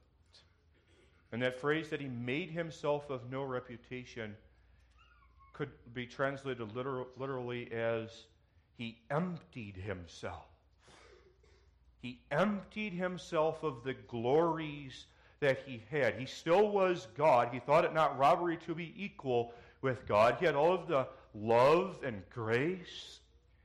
And 1.31 1.41
that 1.41 1.59
phrase 1.59 1.89
that 1.89 2.01
he 2.01 2.07
made 2.07 2.49
himself 2.49 3.09
of 3.09 3.29
no 3.29 3.43
reputation 3.43 4.35
could 5.53 5.69
be 5.93 6.05
translated 6.05 6.75
literally 7.17 7.71
as 7.71 8.25
he 8.77 8.97
emptied 9.09 9.75
himself. 9.75 10.45
He 12.01 12.21
emptied 12.31 12.93
himself 12.93 13.63
of 13.63 13.83
the 13.83 13.95
glories 13.95 15.05
that 15.39 15.59
he 15.65 15.81
had. 15.89 16.15
He 16.15 16.25
still 16.25 16.69
was 16.69 17.07
God. 17.17 17.49
He 17.51 17.59
thought 17.59 17.85
it 17.85 17.93
not 17.93 18.17
robbery 18.17 18.57
to 18.67 18.75
be 18.75 18.93
equal 18.95 19.53
with 19.81 20.07
God. 20.07 20.37
He 20.39 20.45
had 20.45 20.55
all 20.55 20.73
of 20.73 20.87
the 20.87 21.07
love 21.33 21.97
and 22.03 22.21
grace 22.29 23.19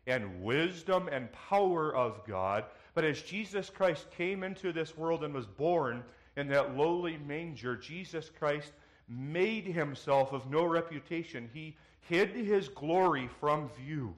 and 0.07 0.43
wisdom 0.43 1.09
and 1.11 1.33
power 1.33 1.95
of 1.95 2.27
God. 2.27 2.65
But 2.95 3.05
as 3.05 3.23
Jesus 3.23 3.71
Christ 3.71 4.07
came 4.17 4.43
into 4.43 4.73
this 4.73 4.97
world 4.97 5.25
and 5.25 5.33
was 5.33 5.47
born 5.47 6.03
in 6.37 6.49
that 6.49 6.77
lowly 6.77 7.19
manger, 7.19 7.77
Jesus 7.77 8.31
Christ 8.39 8.73
made 9.09 9.67
himself 9.67 10.33
of 10.33 10.51
no 10.51 10.65
reputation. 10.65 11.49
He 11.53 11.77
hid 12.01 12.31
his 12.31 12.69
glory 12.69 13.29
from 13.41 13.69
view. 13.71 14.15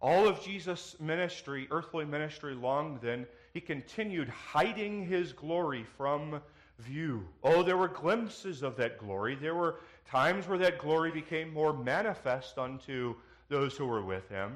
All 0.00 0.26
of 0.26 0.42
Jesus' 0.42 0.96
ministry, 0.98 1.68
earthly 1.70 2.06
ministry, 2.06 2.54
long 2.54 2.98
then, 3.02 3.26
he 3.52 3.60
continued 3.60 4.28
hiding 4.28 5.04
his 5.06 5.32
glory 5.32 5.84
from 5.96 6.40
view. 6.80 7.26
Oh, 7.42 7.62
there 7.62 7.76
were 7.76 7.88
glimpses 7.88 8.62
of 8.62 8.76
that 8.76 8.98
glory. 8.98 9.34
There 9.34 9.54
were 9.54 9.80
times 10.08 10.48
where 10.48 10.58
that 10.58 10.78
glory 10.78 11.10
became 11.10 11.52
more 11.52 11.72
manifest 11.72 12.58
unto 12.58 13.14
those 13.48 13.76
who 13.76 13.86
were 13.86 14.02
with 14.02 14.28
him. 14.28 14.52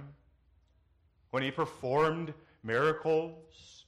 When 1.30 1.42
he 1.42 1.50
performed 1.50 2.32
miracles, 2.62 3.84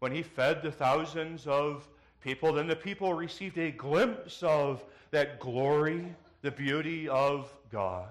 when 0.00 0.12
he 0.12 0.22
fed 0.22 0.62
the 0.62 0.72
thousands 0.72 1.46
of 1.46 1.88
people, 2.20 2.52
then 2.52 2.66
the 2.66 2.76
people 2.76 3.14
received 3.14 3.58
a 3.58 3.70
glimpse 3.70 4.42
of 4.42 4.84
that 5.10 5.40
glory, 5.40 6.14
the 6.42 6.50
beauty 6.50 7.08
of 7.08 7.52
God. 7.70 8.08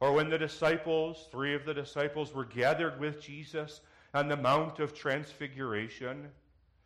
Or 0.00 0.12
when 0.12 0.30
the 0.30 0.38
disciples, 0.38 1.28
three 1.30 1.54
of 1.54 1.64
the 1.64 1.74
disciples, 1.74 2.34
were 2.34 2.46
gathered 2.46 2.98
with 2.98 3.20
Jesus 3.20 3.80
on 4.14 4.28
the 4.28 4.36
Mount 4.36 4.78
of 4.80 4.94
Transfiguration, 4.94 6.28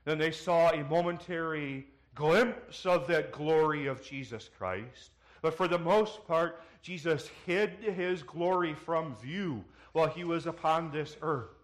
then 0.04 0.18
they 0.18 0.30
saw 0.30 0.70
a 0.70 0.84
momentary 0.84 1.86
glimpse 2.14 2.86
of 2.86 3.06
that 3.06 3.32
glory 3.32 3.86
of 3.86 4.02
Jesus 4.02 4.50
Christ. 4.56 5.10
But 5.42 5.54
for 5.54 5.68
the 5.68 5.78
most 5.78 6.26
part, 6.26 6.62
Jesus 6.82 7.30
hid 7.46 7.70
his 7.80 8.22
glory 8.22 8.74
from 8.74 9.16
view 9.16 9.64
while 9.92 10.08
he 10.08 10.24
was 10.24 10.46
upon 10.46 10.90
this 10.90 11.16
earth. 11.22 11.56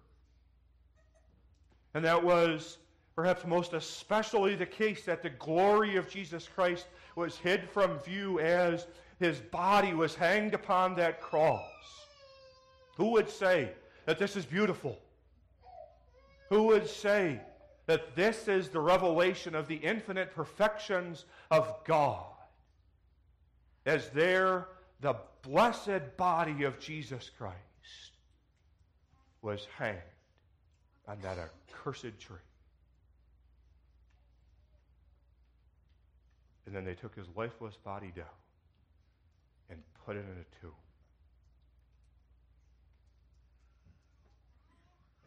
And 1.94 2.04
that 2.04 2.22
was 2.22 2.78
perhaps 3.16 3.44
most 3.44 3.74
especially 3.74 4.54
the 4.54 4.66
case 4.66 5.04
that 5.04 5.22
the 5.22 5.30
glory 5.30 5.96
of 5.96 6.08
Jesus 6.08 6.48
Christ 6.48 6.86
was 7.16 7.36
hid 7.36 7.68
from 7.68 7.98
view 7.98 8.38
as 8.40 8.86
his 9.18 9.40
body 9.40 9.92
was 9.92 10.14
hanged 10.14 10.54
upon 10.54 10.94
that 10.94 11.20
cross. 11.20 12.06
Who 12.96 13.10
would 13.10 13.28
say 13.28 13.72
that 14.06 14.18
this 14.18 14.36
is 14.36 14.46
beautiful? 14.46 14.98
Who 16.48 16.64
would 16.64 16.88
say 16.88 17.40
that 17.90 18.14
this 18.14 18.46
is 18.46 18.68
the 18.68 18.78
revelation 18.78 19.56
of 19.56 19.66
the 19.66 19.74
infinite 19.74 20.32
perfections 20.32 21.24
of 21.50 21.74
God? 21.84 22.22
As 23.84 24.10
there, 24.10 24.68
the 25.00 25.16
blessed 25.42 26.16
body 26.16 26.62
of 26.62 26.78
Jesus 26.78 27.28
Christ 27.36 27.56
was 29.42 29.66
hanged 29.76 29.98
on 31.08 31.18
that 31.22 31.36
accursed 31.36 32.16
tree. 32.20 32.36
And 36.66 36.72
then 36.72 36.84
they 36.84 36.94
took 36.94 37.16
his 37.16 37.26
lifeless 37.34 37.74
body 37.74 38.12
down 38.14 38.26
and 39.68 39.82
put 40.06 40.14
it 40.14 40.20
in 40.20 40.26
a 40.26 40.60
tomb. 40.60 40.70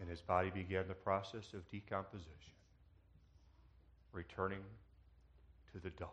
And 0.04 0.10
his 0.10 0.20
body 0.20 0.50
began 0.50 0.90
the 0.90 0.94
process 0.94 1.54
of 1.54 1.66
decomposition, 1.72 2.28
returning 4.12 4.60
to 5.72 5.80
the 5.80 5.92
dust. 5.92 6.12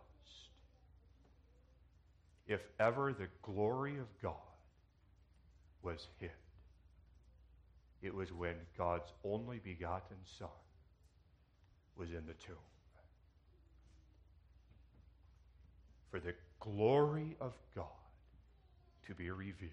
If 2.47 2.61
ever 2.79 3.13
the 3.13 3.27
glory 3.43 3.99
of 3.99 4.07
God 4.23 4.35
was 5.83 6.07
hid, 6.21 6.31
it 8.01 8.15
was 8.15 8.33
when 8.33 8.55
God's 8.79 9.13
only 9.25 9.59
begotten 9.59 10.19
Son 10.39 10.49
was 11.97 12.11
in 12.11 12.25
the 12.29 12.35
tomb. 12.35 12.55
For 16.13 16.21
the 16.21 16.35
glory 16.61 17.37
of 17.41 17.55
God 17.75 17.87
to 19.09 19.17
be 19.17 19.33
revealed, 19.33 19.73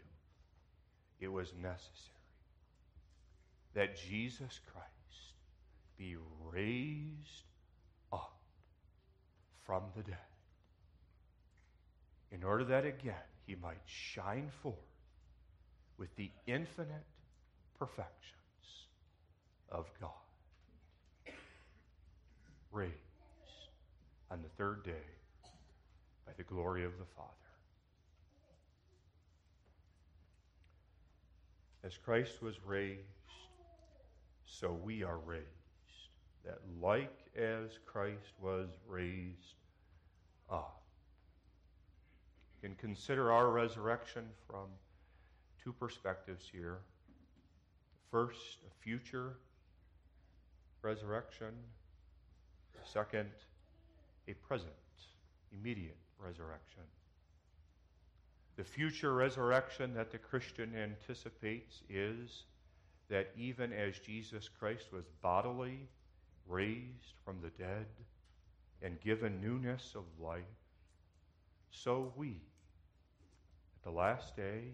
it 1.20 1.28
was 1.28 1.54
necessary 1.62 2.17
that 3.78 3.96
Jesus 3.96 4.60
Christ 4.74 5.36
be 6.00 6.16
raised 6.52 7.46
up 8.12 8.34
from 9.68 9.84
the 9.96 10.02
dead 10.02 10.18
in 12.32 12.44
order 12.44 12.64
that 12.64 12.88
again 12.88 13.14
he 13.46 13.54
might 13.54 13.78
shine 13.86 14.50
forth 14.64 14.76
with 16.00 16.10
the 16.16 16.32
infinite 16.48 17.06
perfections 17.78 18.88
of 19.70 19.86
God. 20.02 20.10
Raised 22.72 22.94
on 24.32 24.42
the 24.42 24.50
third 24.58 24.84
day 24.84 25.06
by 26.26 26.32
the 26.36 26.44
glory 26.44 26.84
of 26.84 26.98
the 26.98 27.06
Father. 27.16 27.30
As 31.84 31.96
Christ 31.96 32.42
was 32.42 32.56
raised, 32.66 33.17
so 34.48 34.72
we 34.84 35.04
are 35.04 35.20
raised. 35.26 35.46
That 36.46 36.60
like 36.82 37.14
as 37.36 37.78
Christ 37.86 38.34
was 38.42 38.70
raised 38.88 39.56
up. 40.50 40.82
You 42.56 42.70
can 42.70 42.78
consider 42.78 43.32
our 43.32 43.50
resurrection 43.50 44.24
from 44.50 44.68
two 45.64 45.74
perspectives 45.74 46.50
here. 46.52 46.78
First, 48.10 48.60
a 48.66 48.84
future 48.84 49.34
resurrection. 50.82 51.54
Second, 52.84 53.30
a 54.30 54.34
present, 54.34 54.72
immediate 55.52 55.98
resurrection. 56.18 56.84
The 58.56 58.64
future 58.64 59.14
resurrection 59.14 59.94
that 59.94 60.12
the 60.12 60.18
Christian 60.18 60.74
anticipates 60.76 61.82
is 61.90 62.44
that 63.10 63.32
even 63.38 63.72
as 63.72 64.00
Jesus 64.00 64.50
Christ 64.50 64.92
was 64.92 65.06
bodily 65.22 65.88
raised 66.48 67.14
from 67.24 67.38
the 67.42 67.50
dead 67.62 67.86
and 68.82 69.00
given 69.02 69.42
newness 69.42 69.94
of 69.96 70.04
life, 70.22 70.44
so 71.72 72.12
we, 72.16 72.30
at 72.30 73.84
the 73.84 73.92
last 73.92 74.36
day, 74.36 74.72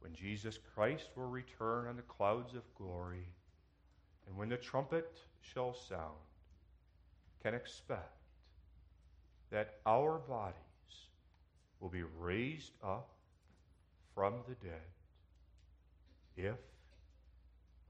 when 0.00 0.14
Jesus 0.14 0.58
Christ 0.74 1.08
will 1.16 1.28
return 1.28 1.86
on 1.86 1.96
the 1.96 2.02
clouds 2.02 2.54
of 2.54 2.62
glory, 2.74 3.26
and 4.26 4.36
when 4.36 4.48
the 4.48 4.56
trumpet 4.56 5.18
shall 5.40 5.74
sound, 5.74 6.18
can 7.42 7.54
expect 7.54 8.20
that 9.50 9.76
our 9.86 10.18
bodies 10.18 10.54
will 11.80 11.90
be 11.90 12.02
raised 12.18 12.72
up 12.82 13.10
from 14.14 14.34
the 14.48 14.54
dead 14.66 14.80
if 16.36 16.56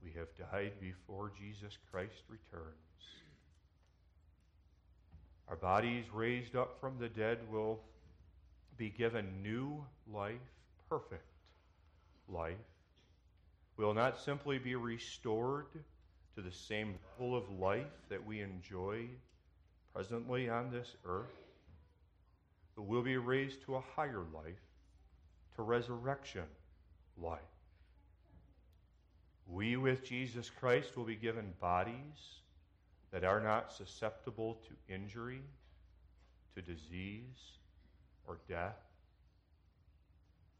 we 0.05 0.11
have 0.19 0.27
died 0.51 0.73
before 0.79 1.31
Jesus 1.37 1.77
Christ 1.91 2.21
returns. 2.29 2.75
Our 5.49 5.55
bodies 5.55 6.05
raised 6.13 6.55
up 6.55 6.79
from 6.79 6.97
the 6.99 7.09
dead 7.09 7.39
will 7.51 7.79
be 8.77 8.89
given 8.89 9.41
new 9.41 9.83
life, 10.13 10.35
perfect 10.89 11.25
life. 12.29 12.53
We 13.77 13.85
will 13.85 13.93
not 13.93 14.19
simply 14.19 14.59
be 14.59 14.75
restored 14.75 15.65
to 16.35 16.41
the 16.41 16.51
same 16.51 16.95
level 17.19 17.35
of 17.35 17.49
life 17.59 17.85
that 18.09 18.25
we 18.25 18.41
enjoy 18.41 19.05
presently 19.93 20.49
on 20.49 20.71
this 20.71 20.95
earth, 21.05 21.33
but 22.75 22.83
we'll 22.83 23.01
be 23.01 23.17
raised 23.17 23.63
to 23.63 23.75
a 23.75 23.83
higher 23.95 24.23
life, 24.33 24.53
to 25.55 25.61
resurrection 25.63 26.43
life. 27.17 27.39
We, 29.47 29.77
with 29.77 30.03
Jesus 30.03 30.49
Christ, 30.49 30.97
will 30.97 31.05
be 31.05 31.15
given 31.15 31.53
bodies 31.61 32.41
that 33.11 33.23
are 33.23 33.39
not 33.39 33.71
susceptible 33.71 34.57
to 34.67 34.93
injury, 34.93 35.41
to 36.55 36.61
disease, 36.61 37.57
or 38.27 38.39
death. 38.49 38.77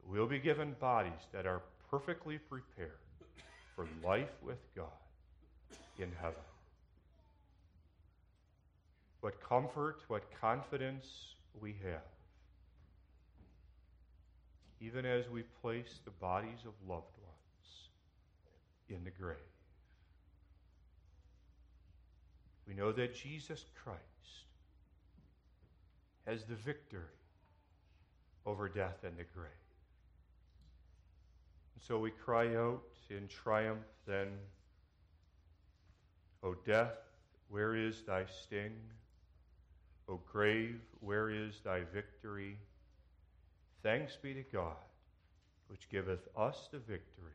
We'll 0.08 0.28
be 0.28 0.40
given 0.40 0.76
bodies 0.80 1.28
that 1.34 1.48
are 1.48 1.62
perfectly 1.90 2.38
prepared 2.38 3.00
for 3.76 3.88
life 4.04 4.32
with 4.44 4.60
God 4.76 4.88
in 5.98 6.12
heaven. 6.22 6.36
What 9.22 9.42
comfort, 9.42 10.02
what 10.08 10.24
confidence 10.40 11.36
we 11.60 11.76
have, 11.84 12.04
even 14.80 15.06
as 15.06 15.28
we 15.30 15.42
place 15.62 16.00
the 16.06 16.12
bodies 16.12 16.60
of 16.66 16.74
loved 16.88 17.15
in 18.90 19.04
the 19.04 19.12
grave. 19.12 19.38
We 22.68 22.74
know 22.74 22.92
that 22.92 23.14
Jesus 23.14 23.66
Christ 23.84 24.02
has 26.26 26.44
the 26.46 26.56
victory 26.56 27.02
over 28.46 28.68
death 28.68 29.04
and 29.04 29.18
the 29.18 29.24
grave. 29.24 29.52
And 31.76 31.84
so 31.84 32.00
we 32.00 32.12
cry 32.12 32.56
out 32.56 32.82
in 33.10 33.28
triumph 33.28 33.86
then, 34.08 34.30
O 36.44 36.56
death, 36.66 36.98
where 37.50 37.76
is 37.76 38.02
thy 38.02 38.26
sting? 38.26 38.76
O 40.08 40.20
grave, 40.32 40.80
where 41.00 41.30
is 41.30 41.60
thy 41.64 41.82
victory? 41.94 42.58
Thanks 43.84 44.16
be 44.16 44.34
to 44.34 44.44
God, 44.44 44.76
which 45.68 45.90
giveth 45.90 46.28
us 46.36 46.68
the 46.72 46.80
victory 46.80 47.34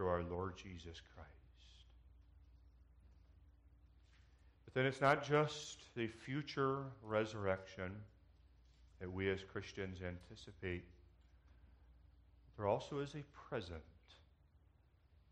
through 0.00 0.08
our 0.08 0.22
Lord 0.22 0.56
Jesus 0.56 0.98
Christ. 1.14 1.28
But 4.64 4.72
then 4.72 4.86
it's 4.86 5.02
not 5.02 5.22
just 5.22 5.94
the 5.94 6.06
future 6.06 6.84
resurrection 7.02 7.92
that 8.98 9.12
we 9.12 9.28
as 9.28 9.40
Christians 9.52 9.98
anticipate, 10.02 10.84
there 12.56 12.66
also 12.66 13.00
is 13.00 13.14
a 13.14 13.22
present 13.50 13.82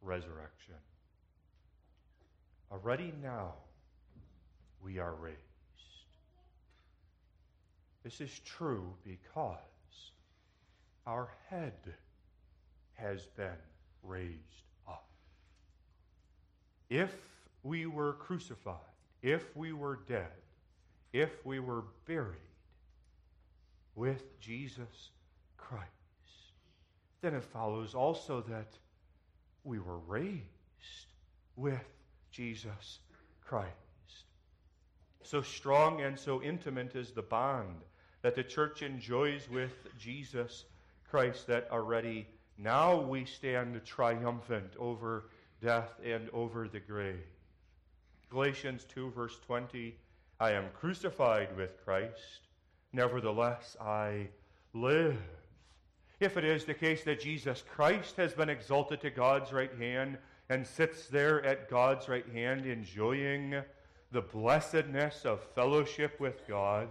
resurrection. 0.02 0.74
Already 2.70 3.14
now, 3.22 3.54
we 4.84 4.98
are 4.98 5.14
raised. 5.14 5.38
This 8.04 8.20
is 8.20 8.38
true 8.44 8.92
because 9.02 10.12
our 11.06 11.30
head 11.48 11.94
has 12.98 13.24
been 13.28 13.56
raised 14.02 14.62
up. 14.86 15.06
If 16.90 17.14
we 17.62 17.86
were 17.86 18.14
crucified, 18.14 18.76
if 19.22 19.56
we 19.56 19.72
were 19.72 20.00
dead, 20.06 20.32
if 21.12 21.44
we 21.44 21.60
were 21.60 21.84
buried 22.06 22.36
with 23.94 24.38
Jesus 24.40 25.10
Christ, 25.56 25.84
then 27.20 27.34
it 27.34 27.44
follows 27.44 27.94
also 27.94 28.42
that 28.48 28.78
we 29.64 29.78
were 29.78 29.98
raised 29.98 30.42
with 31.56 31.84
Jesus 32.30 33.00
Christ. 33.44 33.72
So 35.22 35.42
strong 35.42 36.00
and 36.00 36.18
so 36.18 36.42
intimate 36.42 36.94
is 36.94 37.10
the 37.10 37.22
bond 37.22 37.82
that 38.22 38.34
the 38.34 38.42
church 38.42 38.82
enjoys 38.82 39.48
with 39.50 39.72
Jesus 39.98 40.64
Christ 41.10 41.46
that 41.48 41.68
already 41.70 42.26
now 42.58 43.00
we 43.00 43.24
stand 43.24 43.80
triumphant 43.84 44.72
over 44.78 45.30
death 45.62 45.92
and 46.04 46.28
over 46.30 46.66
the 46.68 46.80
grave. 46.80 47.24
Galatians 48.30 48.84
2, 48.92 49.12
verse 49.12 49.38
20 49.46 49.94
I 50.40 50.52
am 50.52 50.66
crucified 50.78 51.56
with 51.56 51.84
Christ, 51.84 52.48
nevertheless 52.92 53.76
I 53.80 54.28
live. 54.72 55.16
If 56.20 56.36
it 56.36 56.44
is 56.44 56.64
the 56.64 56.74
case 56.74 57.04
that 57.04 57.20
Jesus 57.20 57.64
Christ 57.74 58.16
has 58.16 58.34
been 58.34 58.48
exalted 58.48 59.00
to 59.00 59.10
God's 59.10 59.52
right 59.52 59.74
hand 59.78 60.18
and 60.48 60.66
sits 60.66 61.06
there 61.06 61.44
at 61.44 61.70
God's 61.70 62.08
right 62.08 62.28
hand 62.32 62.66
enjoying 62.66 63.62
the 64.10 64.22
blessedness 64.22 65.24
of 65.24 65.42
fellowship 65.54 66.18
with 66.18 66.46
God, 66.48 66.88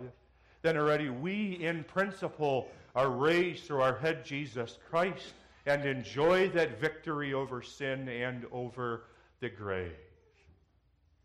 then 0.61 0.78
already 0.78 1.09
we 1.09 1.53
in 1.53 1.84
principle 1.84 2.70
are 2.95 3.09
raised 3.09 3.63
through 3.65 3.82
our 3.82 3.95
head 3.95 4.26
Jesus 4.26 4.78
Christ 4.89 5.34
and 5.68 5.86
enjoy 5.86 6.49
that 6.49 6.80
victory 6.80 7.34
over 7.34 7.61
sin 7.61 8.07
and 8.07 8.45
over 8.51 9.03
the 9.41 9.49
grave. 9.49 9.91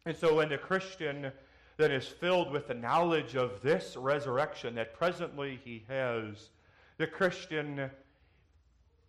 And 0.05 0.17
so 0.17 0.37
when 0.37 0.49
the 0.49 0.59
Christian 0.59 1.31
then 1.77 1.93
is 1.93 2.07
filled 2.07 2.51
with 2.51 2.69
the 2.69 2.75
knowledge 2.75 3.37
of 3.37 3.63
this 3.63 3.97
resurrection 3.97 4.75
that 4.75 4.95
presently 4.95 5.61
he 5.65 5.85
has, 5.89 6.51
the 6.99 7.07
Christian 7.07 7.89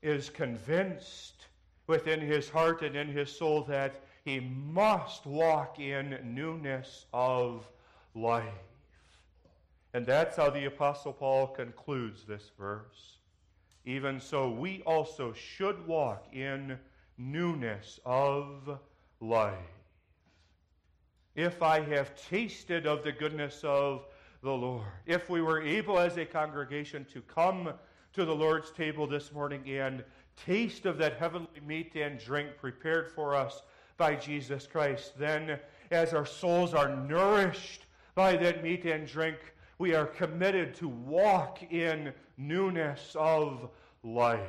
is 0.02 0.30
convinced 0.30 1.48
within 1.88 2.22
his 2.22 2.50
heart 2.50 2.84
and 2.84 2.96
in 2.96 3.08
his 3.08 3.36
soul 3.36 3.64
that 3.64 4.02
he 4.24 4.40
must 4.40 5.26
walk 5.26 5.80
in 5.80 6.18
newness 6.24 7.06
of 7.12 7.68
life. 8.16 8.46
And 9.94 10.06
that's 10.06 10.38
how 10.38 10.50
the 10.50 10.66
Apostle 10.66 11.14
Paul 11.14 11.48
concludes 11.48 12.24
this 12.24 12.52
verse. 12.58 13.18
Even 13.86 14.20
so, 14.20 14.50
we 14.50 14.82
also 14.86 15.34
should 15.34 15.86
walk 15.88 16.28
in 16.32 16.78
newness 17.18 18.00
of 18.06 18.80
life. 19.20 19.58
If 21.36 21.62
I 21.62 21.82
have 21.82 22.16
tasted 22.30 22.86
of 22.86 23.04
the 23.04 23.12
goodness 23.12 23.62
of 23.64 24.06
the 24.44 24.52
Lord. 24.52 24.86
If 25.06 25.30
we 25.30 25.42
were 25.42 25.62
able 25.62 25.98
as 25.98 26.18
a 26.18 26.26
congregation 26.26 27.06
to 27.14 27.22
come 27.22 27.74
to 28.12 28.26
the 28.26 28.36
Lord's 28.36 28.72
table 28.72 29.08
this 29.08 29.32
morning 29.32 29.64
and 29.70 30.04
taste 30.46 30.86
of 30.86 30.98
that 30.98 31.18
heavenly 31.18 31.62
meat 31.66 31.96
and 31.96 32.20
drink 32.20 32.50
prepared 32.60 33.10
for 33.10 33.36
us 33.36 33.62
by 33.96 34.16
Jesus 34.16 34.68
Christ, 34.68 35.18
then 35.18 35.60
as 35.92 36.14
our 36.14 36.26
souls 36.26 36.74
are 36.74 36.94
nourished 36.94 37.86
by 38.16 38.36
that 38.36 38.62
meat 38.62 38.84
and 38.86 39.08
drink, 39.08 39.38
we 39.84 39.94
are 39.94 40.06
committed 40.06 40.74
to 40.74 40.88
walk 40.88 41.62
in 41.70 42.14
newness 42.38 43.18
of 43.20 43.70
life. 44.02 44.40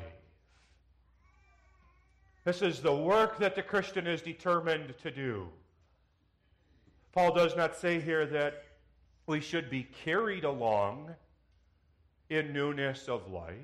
This 2.44 2.62
is 2.62 2.80
the 2.80 2.94
work 2.94 3.38
that 3.38 3.56
the 3.56 3.62
Christian 3.64 4.06
is 4.06 4.22
determined 4.22 4.94
to 5.02 5.10
do. 5.10 5.48
Paul 7.10 7.34
does 7.34 7.56
not 7.56 7.74
say 7.74 7.98
here 7.98 8.26
that 8.26 8.62
we 9.26 9.40
should 9.40 9.70
be 9.70 9.88
carried 10.04 10.44
along 10.44 11.12
in 12.30 12.52
newness 12.52 13.08
of 13.08 13.28
life. 13.28 13.56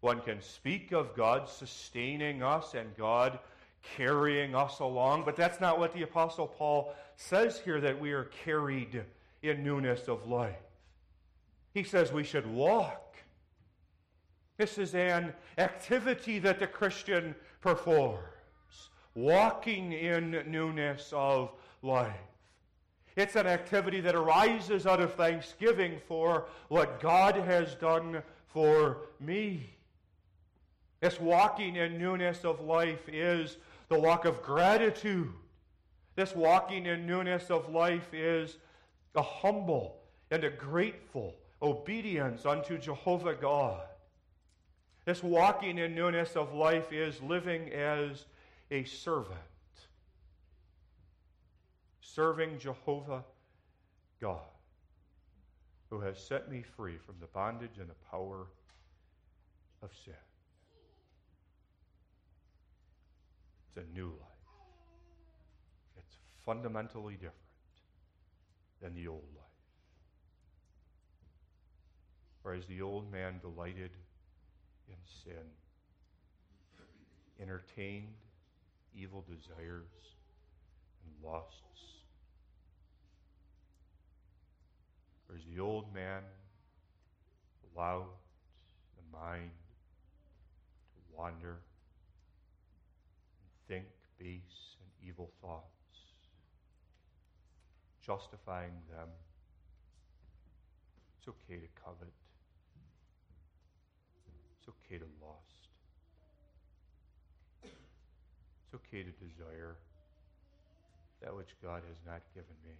One 0.00 0.22
can 0.22 0.40
speak 0.40 0.92
of 0.92 1.14
God 1.14 1.50
sustaining 1.50 2.42
us 2.42 2.72
and 2.72 2.96
God 2.96 3.40
carrying 3.94 4.54
us 4.54 4.78
along, 4.78 5.24
but 5.26 5.36
that's 5.36 5.60
not 5.60 5.78
what 5.78 5.92
the 5.92 6.04
Apostle 6.04 6.46
Paul 6.46 6.94
says 7.16 7.60
here 7.62 7.82
that 7.82 8.00
we 8.00 8.12
are 8.12 8.24
carried 8.24 9.04
in 9.42 9.62
newness 9.62 10.08
of 10.08 10.26
life. 10.28 10.56
He 11.74 11.82
says 11.82 12.12
we 12.12 12.24
should 12.24 12.46
walk. 12.46 13.16
This 14.56 14.78
is 14.78 14.94
an 14.94 15.32
activity 15.56 16.38
that 16.40 16.58
the 16.58 16.66
Christian 16.66 17.34
performs, 17.60 18.18
walking 19.14 19.92
in 19.92 20.42
newness 20.46 21.12
of 21.14 21.52
life. 21.82 22.14
It's 23.16 23.36
an 23.36 23.46
activity 23.46 24.00
that 24.00 24.14
arises 24.14 24.86
out 24.86 25.00
of 25.00 25.14
thanksgiving 25.14 25.98
for 26.06 26.46
what 26.68 27.00
God 27.00 27.34
has 27.34 27.74
done 27.74 28.22
for 28.46 28.98
me. 29.20 29.70
This 31.00 31.20
walking 31.20 31.76
in 31.76 31.98
newness 31.98 32.44
of 32.44 32.60
life 32.60 33.08
is 33.08 33.56
the 33.88 33.98
walk 33.98 34.24
of 34.24 34.42
gratitude. 34.42 35.32
This 36.16 36.34
walking 36.34 36.86
in 36.86 37.06
newness 37.06 37.50
of 37.50 37.72
life 37.72 38.12
is 38.12 38.56
a 39.18 39.22
humble 39.22 39.96
and 40.30 40.44
a 40.44 40.50
grateful 40.50 41.34
obedience 41.60 42.46
unto 42.46 42.78
Jehovah 42.78 43.34
God. 43.34 43.82
This 45.04 45.24
walking 45.24 45.78
in 45.78 45.94
newness 45.94 46.36
of 46.36 46.54
life 46.54 46.92
is 46.92 47.20
living 47.20 47.72
as 47.72 48.26
a 48.70 48.84
servant, 48.84 49.40
serving 52.00 52.60
Jehovah 52.60 53.24
God, 54.20 54.38
who 55.90 55.98
has 56.00 56.16
set 56.16 56.48
me 56.48 56.62
free 56.62 56.98
from 56.98 57.16
the 57.20 57.26
bondage 57.26 57.78
and 57.80 57.90
the 57.90 57.94
power 58.12 58.46
of 59.82 59.90
sin. 60.04 60.14
It's 63.66 63.84
a 63.84 63.98
new 63.98 64.10
life. 64.10 64.46
It's 65.96 66.16
fundamentally 66.44 67.14
different 67.14 67.47
than 68.80 68.94
the 68.94 69.08
old 69.08 69.28
life. 69.36 69.44
Whereas 72.42 72.64
the 72.66 72.80
old 72.80 73.10
man 73.12 73.40
delighted 73.40 73.90
in 74.88 74.96
sin, 75.24 75.44
entertained 77.40 78.14
evil 78.94 79.24
desires 79.28 80.16
and 81.04 81.12
lusts. 81.22 81.52
Whereas 85.26 85.44
the 85.54 85.60
old 85.60 85.92
man 85.94 86.22
allowed 87.76 88.08
the 88.96 89.18
mind 89.18 89.50
to 90.94 91.16
wander 91.16 91.58
and 93.40 93.50
think 93.68 93.84
base 94.18 94.76
and 94.80 95.08
evil 95.08 95.30
thoughts, 95.42 95.77
justifying 98.08 98.72
them. 98.88 99.08
It's 101.18 101.28
okay 101.28 101.60
to 101.60 101.68
covet. 101.84 102.14
It's 104.58 104.68
okay 104.68 104.96
to 104.96 105.04
lust. 105.20 105.68
It's 107.62 108.74
okay 108.74 109.02
to 109.02 109.12
desire 109.20 109.76
that 111.20 111.36
which 111.36 111.54
God 111.62 111.82
has 111.86 111.98
not 112.06 112.22
given 112.34 112.56
me. 112.64 112.76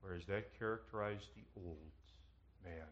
Whereas 0.00 0.24
that 0.26 0.58
characterized 0.58 1.28
the 1.36 1.60
old 1.60 1.92
man. 2.64 2.88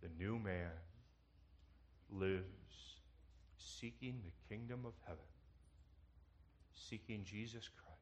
The 0.00 0.08
new 0.18 0.38
man 0.38 0.72
lives 2.10 3.00
seeking 3.58 4.22
the 4.24 4.54
kingdom 4.54 4.80
of 4.86 4.92
heaven, 5.06 5.35
seeking 6.76 7.24
Jesus 7.24 7.68
Christ 7.68 7.96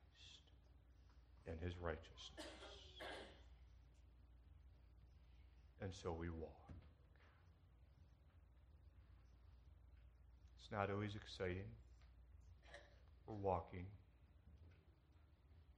and 1.47 1.57
his 1.61 1.75
righteousness. 1.81 2.47
And 5.81 5.93
so 5.93 6.13
we 6.13 6.29
walk. 6.31 6.51
It's 10.61 10.73
not 10.73 10.91
always 10.91 11.15
exciting. 11.15 11.69
We're 13.27 13.35
walking. 13.37 13.87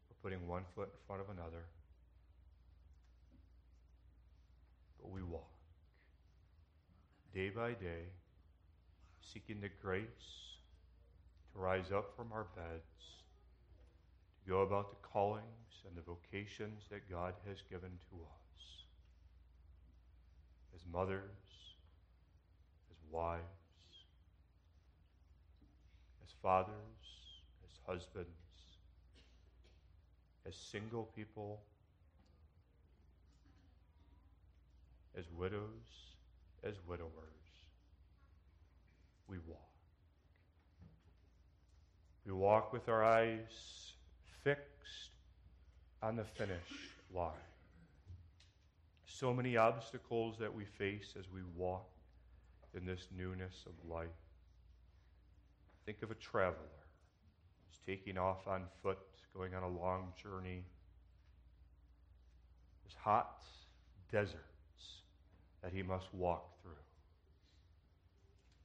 We're 0.09 0.31
putting 0.31 0.47
one 0.49 0.63
foot 0.75 0.89
in 0.93 0.99
front 1.07 1.23
of 1.23 1.29
another. 1.29 1.65
But 5.01 5.11
we 5.11 5.23
walk. 5.23 5.51
Day 7.35 7.51
by 7.51 7.71
day, 7.71 8.05
seeking 9.21 9.61
the 9.61 9.71
grace 9.83 10.46
rise 11.57 11.91
up 11.93 12.15
from 12.17 12.33
our 12.33 12.47
beds, 12.55 12.85
to 14.45 14.51
go 14.51 14.61
about 14.61 14.91
the 14.91 15.09
callings 15.09 15.83
and 15.87 15.97
the 15.97 16.03
vocations 16.03 16.85
that 16.91 17.11
God 17.11 17.35
has 17.49 17.59
given 17.71 17.91
to 18.11 18.17
us 18.17 18.47
as 20.75 20.81
mothers, 20.93 21.21
as 22.91 22.97
wives, 23.11 23.43
as 26.23 26.33
fathers, 26.43 26.73
as 27.65 27.79
husbands, 27.87 28.29
as 30.47 30.55
single 30.55 31.09
people, 31.17 31.61
as 35.19 35.25
widows, 35.37 35.63
as 36.63 36.75
widowers. 36.87 37.13
We 39.29 39.39
walk. 39.49 39.76
We 42.27 42.33
walk 42.33 42.73
with 42.73 42.89
our 42.89 43.05
eyes 43.05 43.93
fixed 44.43 45.11
on 46.03 46.17
the 46.17 46.25
finish 46.25 46.59
line. 47.15 47.31
So 49.07 49.33
many 49.33 49.57
obstacles 49.57 50.37
that 50.41 50.53
we 50.53 50.65
face 50.65 51.15
as 51.17 51.27
we 51.33 51.41
walk 51.57 51.89
in 52.75 52.85
this 52.85 53.07
newness 53.17 53.65
of 53.65 53.91
life. 53.91 54.09
Think 55.87 56.03
of 56.03 56.11
a 56.11 56.17
traveler 56.17 56.57
who's 57.69 57.79
taking 57.87 58.19
off 58.19 58.49
on 58.49 58.65
foot, 58.83 58.99
going 59.33 59.55
on 59.55 59.63
a 59.63 59.69
long 59.69 60.13
journey. 60.21 60.65
There's 62.83 62.97
hot 63.01 63.45
deserts 64.11 64.35
that 65.63 65.73
he 65.73 65.85
must 65.85 66.13
walk 66.13 66.61
through. 66.61 66.73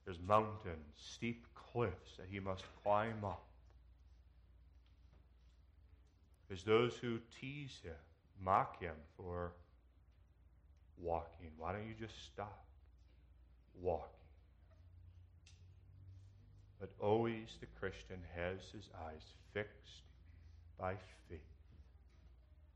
There's 0.04 0.18
mountains, 0.26 0.96
steep 0.96 1.46
cliffs 1.54 2.16
that 2.18 2.26
he 2.28 2.40
must 2.40 2.64
climb 2.82 3.24
up. 3.24 3.44
There's 6.52 6.64
those 6.64 6.96
who 6.96 7.18
tease 7.40 7.80
him, 7.82 7.94
mock 8.44 8.78
him 8.78 8.92
for 9.16 9.52
walking. 10.98 11.48
Why 11.56 11.72
don't 11.72 11.88
you 11.88 11.94
just 11.98 12.26
stop 12.26 12.66
walking? 13.80 14.10
But 16.78 16.90
always 17.00 17.56
the 17.58 17.66
Christian 17.80 18.18
has 18.36 18.58
his 18.70 18.90
eyes 19.02 19.22
fixed 19.54 20.02
by 20.78 20.92
faith 21.30 21.40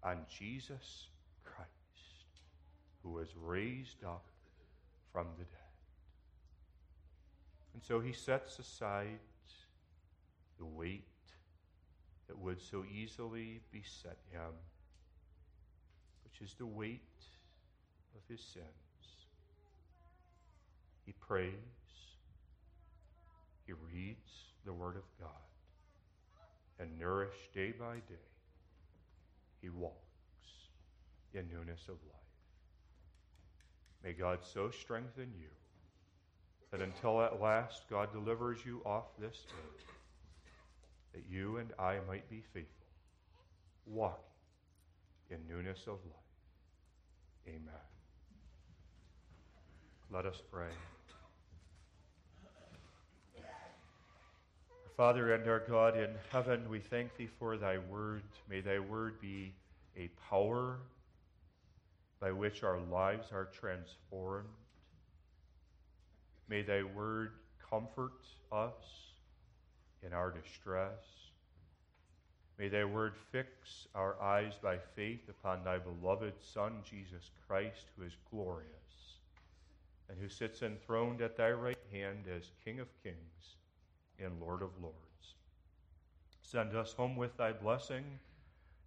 on 0.03 0.21
Jesus 0.39 1.09
Christ, 1.45 1.69
who 3.03 3.11
was 3.11 3.29
raised 3.39 4.03
up 4.05 4.25
from 5.13 5.27
the 5.37 5.45
dead. 5.45 5.75
And 7.75 7.83
so 7.83 8.01
he 8.01 8.15
sets 8.15 8.59
aside 8.59 9.19
the 10.59 10.65
weight 10.65 11.05
that 12.29 12.39
would 12.39 12.61
so 12.61 12.85
easily 12.85 13.61
beset 13.73 14.19
him, 14.31 14.53
which 16.25 16.47
is 16.47 16.55
the 16.59 16.67
weight 16.67 17.01
of 18.15 18.23
his 18.29 18.41
sins. 18.41 18.65
He 21.05 21.13
prays. 21.13 21.53
He 23.67 23.73
reads 23.73 24.31
the 24.65 24.73
Word 24.73 24.97
of 24.97 25.05
God. 25.21 25.31
And 26.79 26.99
nourished 26.99 27.55
day 27.55 27.73
by 27.73 27.95
day, 27.95 28.29
he 29.63 29.71
walks 29.71 29.97
in 31.33 31.49
newness 31.49 31.83
of 31.89 31.95
life. 31.95 32.17
May 34.05 34.13
God 34.13 34.41
so 34.43 34.71
strengthen 34.71 35.33
you 35.41 35.49
that 36.71 36.81
until 36.81 37.23
at 37.23 37.41
last 37.41 37.85
God 37.89 38.13
delivers 38.13 38.59
you 38.65 38.83
off 38.85 39.05
this 39.19 39.47
earth, 39.51 39.96
that 41.17 41.25
you 41.31 41.57
and 41.57 41.73
I 41.79 41.97
might 42.07 42.29
be 42.29 42.43
faithful, 42.53 42.87
walking 43.87 44.21
in 45.31 45.39
newness 45.49 45.81
of 45.87 45.95
life. 46.05 47.49
Amen. 47.49 47.81
Let 50.13 50.27
us 50.27 50.43
pray. 50.53 50.69
Father 54.95 55.33
and 55.33 55.49
our 55.49 55.61
God 55.61 55.97
in 55.97 56.11
heaven, 56.31 56.69
we 56.69 56.81
thank 56.81 57.17
thee 57.17 57.29
for 57.39 57.57
thy 57.57 57.79
word. 57.79 58.23
May 58.49 58.61
thy 58.61 58.79
word 58.79 59.19
be 59.21 59.55
a 59.97 60.11
power 60.31 60.81
by 62.21 62.31
which 62.31 62.63
our 62.63 62.79
lives 62.91 63.29
are 63.33 63.47
transformed. 63.47 64.49
May 66.49 66.63
thy 66.63 66.83
word 66.83 67.33
comfort 67.71 68.13
us 68.53 68.73
in 70.07 70.13
our 70.13 70.31
distress. 70.31 71.03
May 72.59 72.69
thy 72.69 72.85
word 72.85 73.15
fix 73.33 73.87
our 73.95 74.21
eyes 74.23 74.55
by 74.63 74.79
faith 74.95 75.29
upon 75.29 75.65
thy 75.65 75.79
beloved 75.79 76.35
Son, 76.41 76.73
Jesus 76.89 77.31
Christ, 77.47 77.87
who 77.97 78.05
is 78.05 78.17
glorious 78.31 78.77
and 80.09 80.19
who 80.19 80.29
sits 80.29 80.63
enthroned 80.63 81.21
at 81.21 81.37
thy 81.37 81.51
right 81.51 81.79
hand 81.93 82.25
as 82.35 82.51
King 82.65 82.81
of 82.81 82.89
kings 83.03 83.57
and 84.19 84.41
Lord 84.41 84.63
of 84.63 84.71
lords. 84.81 84.97
Send 86.43 86.77
us 86.77 86.93
home 86.93 87.17
with 87.17 87.37
thy 87.37 87.53
blessing 87.53 88.05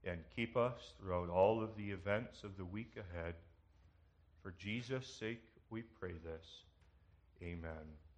and 0.06 0.20
keep 0.34 0.56
us 0.56 0.94
throughout 1.00 1.30
all 1.30 1.62
of 1.62 1.76
the 1.76 1.92
events 1.92 2.44
of 2.44 2.58
the 2.58 2.66
week 2.66 2.94
ahead. 2.96 3.36
For 4.42 4.54
Jesus' 4.58 5.08
sake, 5.08 5.44
we 5.70 5.82
pray 5.82 6.14
this. 6.24 6.64
Amen. 7.44 8.09